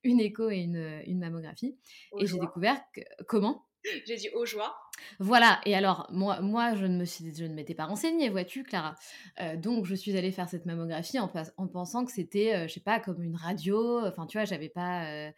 [0.05, 1.77] une écho et une, une mammographie.
[2.19, 3.67] et j'ai découvert que, comment?
[4.07, 4.75] J'ai dit au joie.
[5.19, 8.65] Voilà, et alors moi, moi je ne me suis, je ne m'étais pas renseignée, vois-tu,
[8.65, 8.95] Clara?
[9.41, 12.75] Euh, donc je suis allée faire cette mammographie en, en pensant que c'était, euh, je
[12.75, 14.01] sais pas, comme une radio.
[14.07, 15.31] Enfin, tu vois, j'avais pas, euh,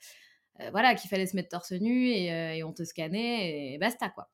[0.71, 4.29] voilà, qu'il fallait se mettre torse nu et, et, on te scannait et basta quoi.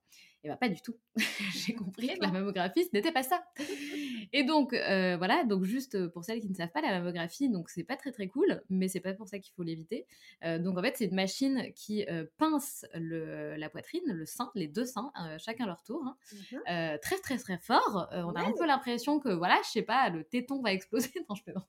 [0.44, 0.96] Et bien, pas du tout.
[1.54, 3.42] J'ai compris que la mammographie, ce n'était pas ça.
[4.32, 7.50] Et donc, euh, voilà, donc juste euh, pour celles qui ne savent pas, la mammographie,
[7.50, 10.06] donc c'est pas très très cool, mais c'est pas pour ça qu'il faut l'éviter.
[10.44, 12.04] Euh, donc en fait, c'est une machine qui
[12.38, 16.16] pince le, la poitrine, le sein, les deux seins, chacun leur tour, hein.
[16.32, 18.08] mmh très très très fort.
[18.12, 21.10] on a un peu l'impression que, voilà, je sais pas, le téton va exploser.
[21.28, 21.68] Non, je plaisante.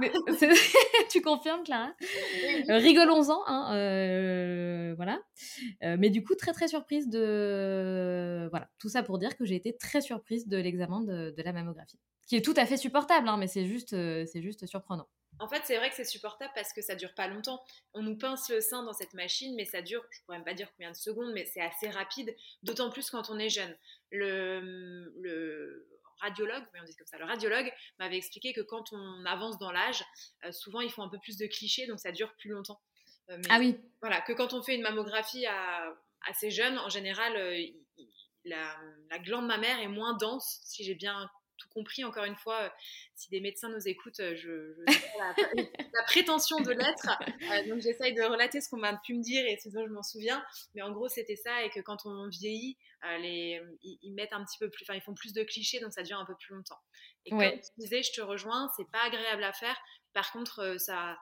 [0.00, 0.12] mais
[1.10, 1.94] tu confirmes, Clara?
[2.68, 5.20] Rigolons-en, hein, voilà.
[5.82, 9.56] mais du coup, très très surprise de euh, voilà, tout ça pour dire que j'ai
[9.56, 13.36] été très surprise de l'examen de, la mammographie, qui est tout à fait supportable, hein,
[13.36, 15.08] mais c'est juste, euh, c'est juste surprenant.
[15.40, 17.60] En fait, c'est vrai que c'est supportable parce que ça dure pas longtemps.
[17.92, 20.54] On nous pince le sein dans cette machine, mais ça dure, je pourrais même pas
[20.54, 23.76] dire combien de secondes, mais c'est assez rapide, d'autant plus quand on est jeune.
[24.10, 25.88] Le, le
[26.20, 29.72] radiologue, mais on dit comme ça, le radiologue m'avait expliqué que quand on avance dans
[29.72, 30.04] l'âge,
[30.44, 32.80] euh, souvent il faut un peu plus de clichés, donc ça dure plus longtemps.
[33.50, 33.76] ah oui.
[34.00, 35.94] Voilà, que quand on fait une mammographie à
[36.28, 37.60] assez jeune, en général, euh,
[38.44, 38.76] la,
[39.10, 42.04] la, glande mammaire est moins dense, si j'ai bien tout compris.
[42.04, 42.68] Encore une fois, euh,
[43.14, 44.74] si des médecins nous écoutent, euh, je,
[45.94, 47.08] la, prétention de l'être.
[47.68, 50.02] donc j'essaye de relater ce qu'on m'a pu me dire et ce dont je m'en
[50.02, 50.44] souviens.
[50.74, 52.76] Mais en gros, c'était ça et que quand on vieillit,
[53.20, 56.02] les, ils, mettent un petit peu plus, enfin ils font plus de clichés, donc ça
[56.02, 56.80] dure un peu plus longtemps.
[57.26, 59.76] Et comme tu disais, je te rejoins, c'est pas agréable à faire.
[60.14, 61.18] Par contre, ça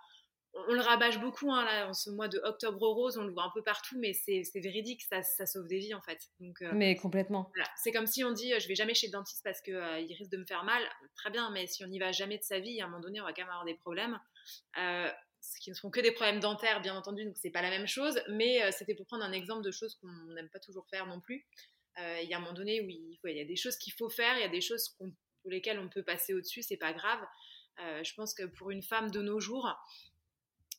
[0.55, 3.45] on le rabâche beaucoup hein, là, en ce mois de octobre rose, on le voit
[3.45, 6.19] un peu partout, mais c'est véridique, ça, ça, sauve des vies en fait.
[6.41, 7.51] Donc, euh, mais complètement.
[7.77, 10.31] C'est comme si on dit je vais jamais chez le dentiste parce qu'il euh, risque
[10.31, 10.83] de me faire mal.
[11.17, 13.21] Très bien, mais si on n'y va jamais de sa vie, à un moment donné,
[13.21, 14.19] on va quand même avoir des problèmes.
[14.79, 17.71] Euh, ce qui ne sont que des problèmes dentaires, bien entendu, donc c'est pas la
[17.71, 21.07] même chose, mais c'était pour prendre un exemple de choses qu'on n'aime pas toujours faire
[21.07, 21.45] non plus.
[21.99, 24.09] il y a un moment donné où il, il y a des choses qu'il faut
[24.09, 27.19] faire, il y a des choses pour lesquelles on peut passer au-dessus, c'est pas grave.
[27.79, 29.69] je pense que pour une femme de nos jours,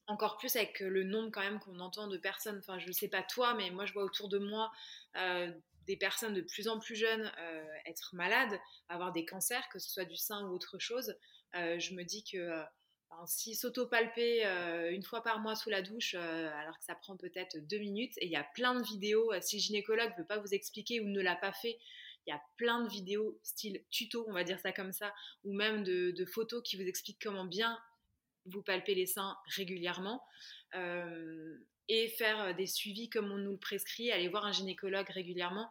[0.08, 3.08] encore plus avec le nombre quand même qu'on entend de personnes, enfin je ne sais
[3.08, 4.72] pas toi, mais moi je vois autour de moi
[5.88, 7.32] des personnes de plus en plus jeunes
[7.86, 11.16] être malades, avoir des cancers, que ce soit du sein ou autre chose.
[11.54, 12.66] je me dis que
[13.26, 17.18] si s'auto-palper euh, une fois par mois sous la douche, euh, alors que ça prend
[17.18, 20.18] peut-être deux minutes, et il y a plein de vidéos, euh, si le gynécologue ne
[20.18, 21.80] veut pas vous expliquer ou ne l'a pas fait,
[22.26, 25.54] il y a plein de vidéos style tuto, on va dire ça comme ça, ou
[25.54, 27.78] même de, photos qui vous expliquent comment bien
[28.46, 30.24] vous palper les seins régulièrement.
[31.90, 35.70] et faire des suivis comme on nous le prescrit, aller voir un gynécologue régulièrement.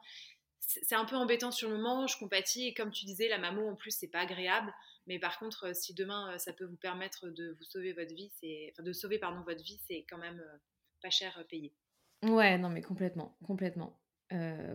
[0.60, 3.68] C'est un peu embêtant sur le moment, je compatis, et comme tu disais, la mammo
[3.68, 4.72] en plus, c'est pas agréable.
[5.06, 8.14] Mais par contre, euh, si demain euh, ça peut vous permettre de vous sauver votre
[8.14, 10.58] vie, c'est, de sauver pardon votre vie, c'est quand même euh,
[11.02, 11.74] pas cher payé.
[12.22, 14.00] Ouais, non mais complètement, complètement.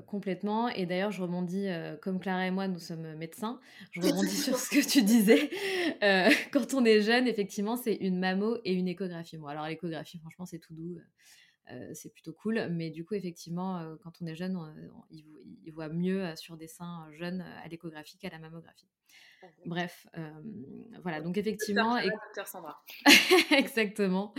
[0.06, 0.70] Complètement.
[0.70, 1.68] Et d'ailleurs, je rebondis,
[2.02, 3.60] comme Clara et moi, nous sommes médecins,
[3.92, 5.50] je rebondis sur ce que tu disais.
[6.52, 9.38] quand on est jeune, effectivement, c'est une mammo et une échographie.
[9.38, 10.98] Bon, alors l'échographie, franchement, c'est tout doux.
[11.94, 12.68] C'est plutôt cool.
[12.72, 14.58] Mais du coup, effectivement, quand on est jeune,
[15.12, 18.88] il, voit mieux sur des seins jeunes à l'échographie qu'à la mammographie.
[19.66, 20.08] Bref,
[21.04, 21.98] voilà, donc effectivement...
[21.98, 22.10] Et...
[22.46, 22.84] Sandra.
[23.52, 24.34] Exactement.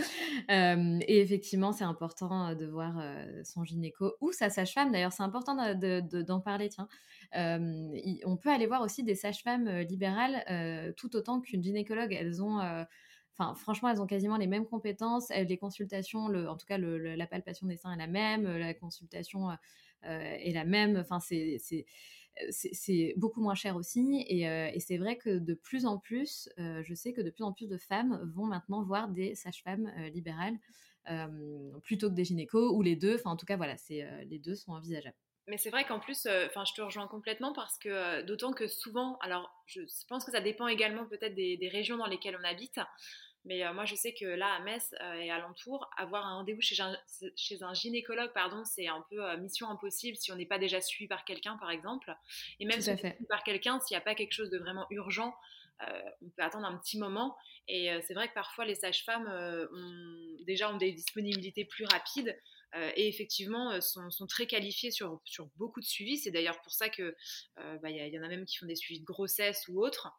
[0.48, 3.02] et effectivement, c'est important de voir
[3.44, 4.90] son gynéco ou sa sage-femme.
[4.90, 6.88] D'ailleurs, c'est important d'en parler, tiens.
[7.34, 12.12] on peut aller voir aussi des sages-femmes libérales tout autant qu'une gynécologue.
[12.12, 12.58] Elles ont...
[13.38, 15.30] Enfin, franchement, elles ont quasiment les mêmes compétences.
[15.30, 19.50] Les consultations, en tout cas, la palpation des seins est la même, la consultation
[20.02, 20.96] est la même.
[20.96, 24.26] Enfin, c'est beaucoup moins cher aussi.
[24.30, 27.44] Euh, et, c'est vrai que de plus en plus, euh, je sais que de plus
[27.44, 30.58] en plus de femmes vont maintenant voir des sages-femmes euh, libérales
[31.84, 33.14] plutôt que des gynécos ou les deux.
[33.14, 35.16] Enfin, en tout cas, voilà, c'est les deux sont envisageables.
[35.46, 39.16] Mais c'est vrai qu'en plus, enfin, je te rejoins complètement parce que d'autant que souvent,
[39.22, 42.78] alors je pense que ça dépend également peut-être des, régions dans lesquelles on habite.
[43.48, 46.60] Mais euh, moi, je sais que là, à Metz euh, et alentour, avoir un rendez-vous
[46.60, 46.94] chez un,
[47.34, 50.82] chez un gynécologue, pardon, c'est un peu euh, mission impossible si on n'est pas déjà
[50.82, 52.14] suivi par quelqu'un, par exemple.
[52.60, 54.58] Et même si on est suivi par quelqu'un, s'il n'y a pas quelque chose de
[54.58, 55.34] vraiment urgent,
[56.20, 57.36] on peut attendre un petit moment.
[57.68, 62.36] Et c'est vrai que parfois, les sages-femmes ont, déjà ont des disponibilités plus rapides.
[62.74, 66.18] Et effectivement sont, sont, très qualifiées sur, sur beaucoup de suivis.
[66.18, 67.14] C'est d'ailleurs pour ça qu'il
[67.56, 70.12] bah, y, y, en a même qui font des suivis de grossesse ou autres.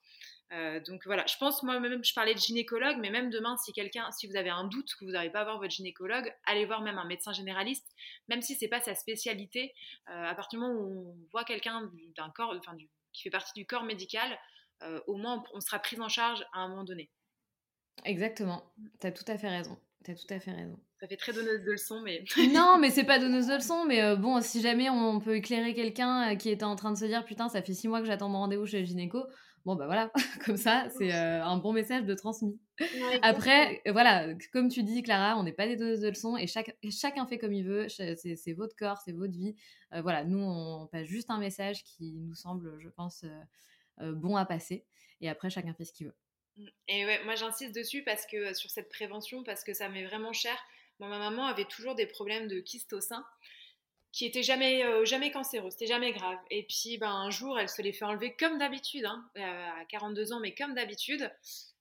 [0.51, 4.09] Euh, donc voilà, je pense moi-même, je parlais de gynécologue, mais même demain, si quelqu'un,
[4.11, 6.81] si vous avez un doute que vous n'arrivez pas à voir votre gynécologue, allez voir
[6.81, 7.87] même un médecin généraliste,
[8.29, 9.73] même si c'est pas sa spécialité.
[10.09, 12.75] Euh, à partir du moment où on voit quelqu'un d'un corps, enfin,
[13.13, 14.39] qui fait partie du corps médical,
[14.81, 17.11] euh, au moins on, sera pris en charge à un moment donné.
[18.05, 19.77] Exactement, tu as tout à fait raison.
[20.03, 20.79] T'as tout à fait raison.
[20.99, 22.23] Ça fait très donneuse de leçons, mais.
[22.53, 26.35] non, mais c'est pas donneuse de leçons, mais bon, si jamais on peut éclairer quelqu'un
[26.35, 28.39] qui est en train de se dire Putain, ça fait six mois que j'attends mon
[28.39, 29.25] rendez-vous chez le gynéco,
[29.65, 30.11] Bon, bah voilà,
[30.45, 32.59] comme ça, c'est euh, un bon message de transmis.
[33.21, 36.77] Après, voilà, comme tu dis, Clara, on n'est pas des donneuses de leçons et chaque,
[36.89, 37.87] chacun fait comme il veut.
[37.89, 39.55] C'est votre corps, c'est votre vie.
[39.93, 43.25] Euh, voilà, nous, on passe juste un message qui nous semble, je pense,
[44.01, 44.85] euh, bon à passer.
[45.21, 46.15] Et après, chacun fait ce qu'il veut.
[46.87, 50.33] Et ouais, moi, j'insiste dessus parce que sur cette prévention, parce que ça m'est vraiment
[50.33, 50.57] cher.
[50.99, 53.25] ma maman avait toujours des problèmes de kyste au sein
[54.11, 56.37] qui était jamais, euh, jamais cancéreux, c'était jamais grave.
[56.49, 59.85] Et puis ben, un jour, elle se les fait enlever comme d'habitude, hein, euh, à
[59.85, 61.31] 42 ans, mais comme d'habitude.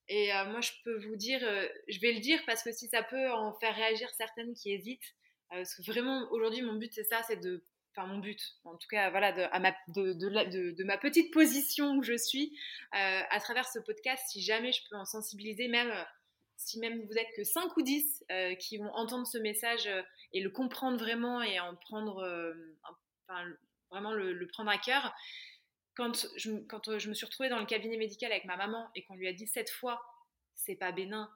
[0.08, 1.40] Et euh, moi, je peux vous dire,
[1.88, 5.14] je vais le dire parce que si ça peut en faire réagir certaines qui hésitent,
[5.50, 7.62] parce que vraiment, aujourd'hui, mon but, c'est ça, c'est de.
[7.98, 12.56] Enfin, mon but, en tout cas, voilà, de, ma, petite position où je suis,
[12.92, 15.92] à travers ce podcast, si jamais je peux en sensibiliser, même
[16.56, 18.24] si même vous êtes que 5 ou 10
[18.60, 19.88] qui vont entendre ce message
[20.32, 22.54] et le comprendre vraiment et en prendre, euh,
[23.90, 25.14] vraiment le, prendre à cœur.
[25.96, 28.88] Quand je, quand euh, je me suis retrouvée dans le cabinet médical avec ma maman
[28.94, 30.00] et qu'on lui a dit cette fois,
[30.54, 31.28] c'est pas bénin,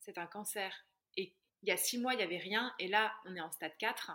[0.00, 0.74] c'est un cancer.
[1.18, 3.50] Et il y a six mois, il n'y avait rien, et là, on est en
[3.50, 4.12] stade 4.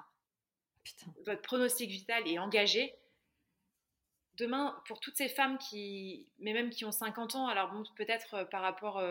[0.84, 1.14] Putain.
[1.26, 2.94] Votre pronostic vital est engagé.
[4.36, 8.34] Demain, pour toutes ces femmes qui, mais même qui ont 50 ans, alors bon, peut-être
[8.34, 9.02] euh, par rapport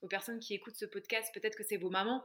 [0.00, 2.24] aux personnes qui écoutent ce podcast, peut-être que c'est vos mamans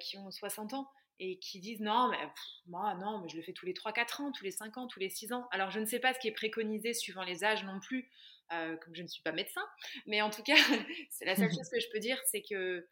[0.00, 0.88] qui ont 60 ans,
[1.20, 2.18] et qui disent non, mais
[2.66, 5.00] moi, non, mais je le fais tous les 3-4 ans, tous les 5 ans, tous
[5.00, 5.46] les 6 ans.
[5.50, 8.10] Alors, je ne sais pas ce qui est préconisé suivant les âges non plus,
[8.52, 9.64] euh, comme je ne suis pas médecin,
[10.06, 10.56] mais en tout cas,
[11.10, 12.86] c'est la seule chose que je peux dire, c'est que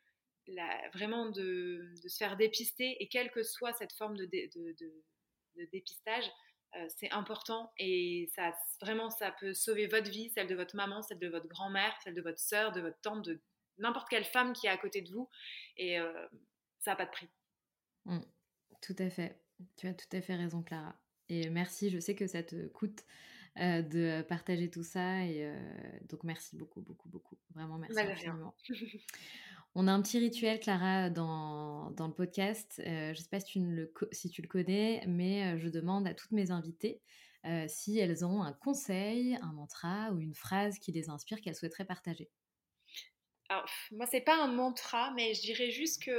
[0.47, 4.73] la, vraiment de, de, se faire dépister, et quelle que soit cette forme de, de,
[4.79, 4.93] de
[5.73, 6.31] dépistage,
[6.77, 11.03] euh, c'est important et ça vraiment ça peut sauver votre vie, celle de votre maman,
[11.03, 13.41] celle de votre grand-mère, celle de votre soeur, de votre tante, de
[13.79, 15.29] n'importe quelle femme qui est à côté de vous
[15.77, 16.27] et euh,
[16.79, 17.29] ça n'a pas de prix.
[18.07, 18.21] Mmh.
[18.81, 19.39] Tout à fait.
[19.77, 20.95] Tu as tout à fait raison, Clara.
[21.29, 23.05] Et merci, je sais que ça te coûte
[23.57, 25.25] de partager tout ça.
[25.25, 25.49] Et
[26.09, 27.39] donc, merci beaucoup, beaucoup, beaucoup.
[27.55, 28.57] Vraiment, merci bah, infiniment.
[29.75, 32.75] On a un petit rituel, Clara, dans, dans le podcast.
[32.85, 36.15] je ne sais pas si tu, le, si tu le connais, mais je demande à
[36.15, 37.01] toutes mes invitées
[37.69, 41.87] si elles ont un conseil, un mantra ou une phrase qui les inspire qu'elles souhaiteraient
[41.87, 42.31] partager.
[43.49, 46.13] Alors, moi, c'est pas un mantra, mais je dirais juste que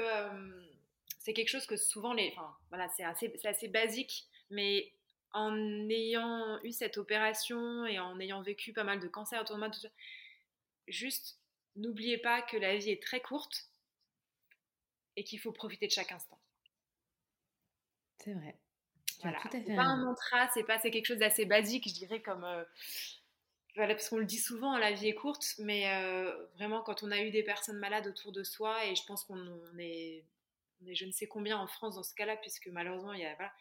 [1.19, 2.35] c'est quelque chose que souvent les.
[2.69, 4.91] Voilà, c'est assez, assez basique, mais
[5.31, 5.55] en
[5.89, 9.71] ayant eu cette opération et en ayant vécu pas mal de cancers autour de moi,
[10.87, 11.39] juste
[11.75, 13.69] n'oubliez pas que la vie est très courte
[15.15, 16.39] et qu'il faut profiter de chaque instant.
[18.19, 18.57] C'est vrai.
[19.21, 19.39] Voilà.
[19.51, 22.63] C'est pas un mantra, c'est pas c'est quelque chose d'assez basique, je dirais comme euh,
[23.75, 27.11] voilà, parce qu'on le dit souvent, la vie est courte, mais euh, vraiment quand on
[27.11, 30.25] a eu des personnes malades autour de soi, et je pense qu'on est,
[30.81, 33.25] on est je ne sais combien en France dans ce cas-là, puisque malheureusement il y
[33.25, 33.53] a voilà,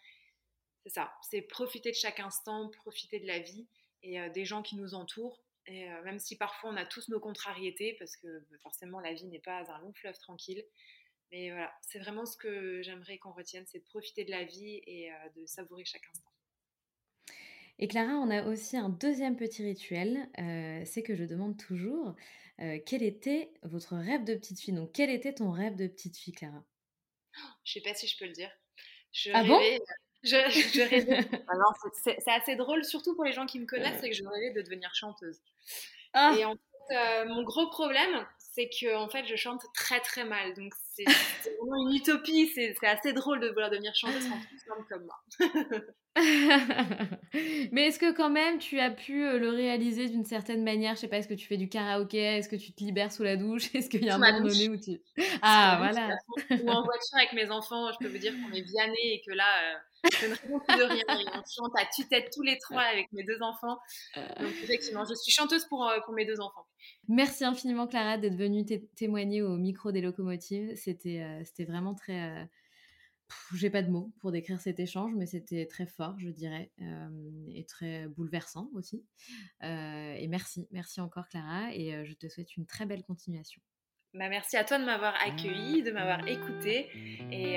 [0.83, 3.67] c'est ça, c'est profiter de chaque instant, profiter de la vie
[4.03, 5.42] et euh, des gens qui nous entourent.
[5.67, 9.13] Et euh, même si parfois on a tous nos contrariétés, parce que bah, forcément la
[9.13, 10.65] vie n'est pas un long fleuve tranquille.
[11.31, 14.83] Mais voilà, c'est vraiment ce que j'aimerais qu'on retienne, c'est de profiter de la vie
[14.87, 16.31] et euh, de savourer chaque instant.
[17.79, 20.29] Et Clara, on a aussi un deuxième petit rituel,
[20.85, 22.15] c'est que je demande toujours
[22.87, 24.75] quel était votre rêve de petite fille?
[24.75, 26.65] Donc quel était ton rêve de petite fille, Clara?
[27.65, 28.51] Je sais pas si je peux le dire.
[29.13, 29.59] Je ah bon?
[30.23, 31.25] Je, je rêvais.
[32.19, 34.63] c'est assez drôle, surtout pour les gens qui me connaissent, c'est que je rêvais de
[34.63, 35.39] devenir chanteuse.
[36.15, 36.35] Ah.
[36.39, 40.25] Et en fait, euh, mon gros problème, c'est que en fait, je chante très très
[40.25, 40.55] mal.
[40.55, 42.49] Donc c'est vraiment une utopie.
[42.55, 45.19] C'est assez drôle de vouloir devenir chanteuse quand tu chantes comme moi.
[47.73, 50.95] Mais est-ce que quand même tu as pu euh, le réaliser d'une certaine manière?
[50.95, 52.19] Je sais pas, est-ce que tu fais du karaoké?
[52.19, 53.75] Est-ce que tu te libères sous la douche?
[53.75, 55.01] Est-ce qu'il y a un moment donné où tu...
[55.41, 56.19] Ah voilà
[56.51, 59.33] Ou en voiture avec mes enfants, je peux vous dire qu'on est Vianney et que
[59.33, 59.79] là, euh,
[60.21, 61.05] je ne réponds plus de rien.
[61.09, 63.79] on chante à tue-tête tous les trois avec mes deux enfants.
[64.17, 66.67] Donc effectivement, je suis chanteuse pour, euh, pour mes deux enfants.
[67.09, 68.65] Merci infiniment Clara d'être venue
[68.97, 70.75] témoigner au micro des locomotives.
[70.83, 72.49] C'était c'était vraiment très
[73.55, 77.47] j'ai pas de mots pour décrire cet échange, mais c'était très fort, je dirais, euh,
[77.55, 79.05] et très bouleversant aussi.
[79.63, 83.61] Euh, et merci, merci encore Clara, et euh, je te souhaite une très belle continuation.
[84.15, 86.89] Bah, merci à toi de m'avoir accueilli, de m'avoir écouté,
[87.31, 87.57] et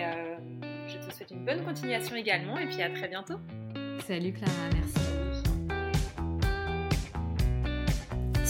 [0.88, 3.40] je te souhaite une bonne continuation également, et puis à très bientôt.
[4.06, 5.25] Salut Clara, merci.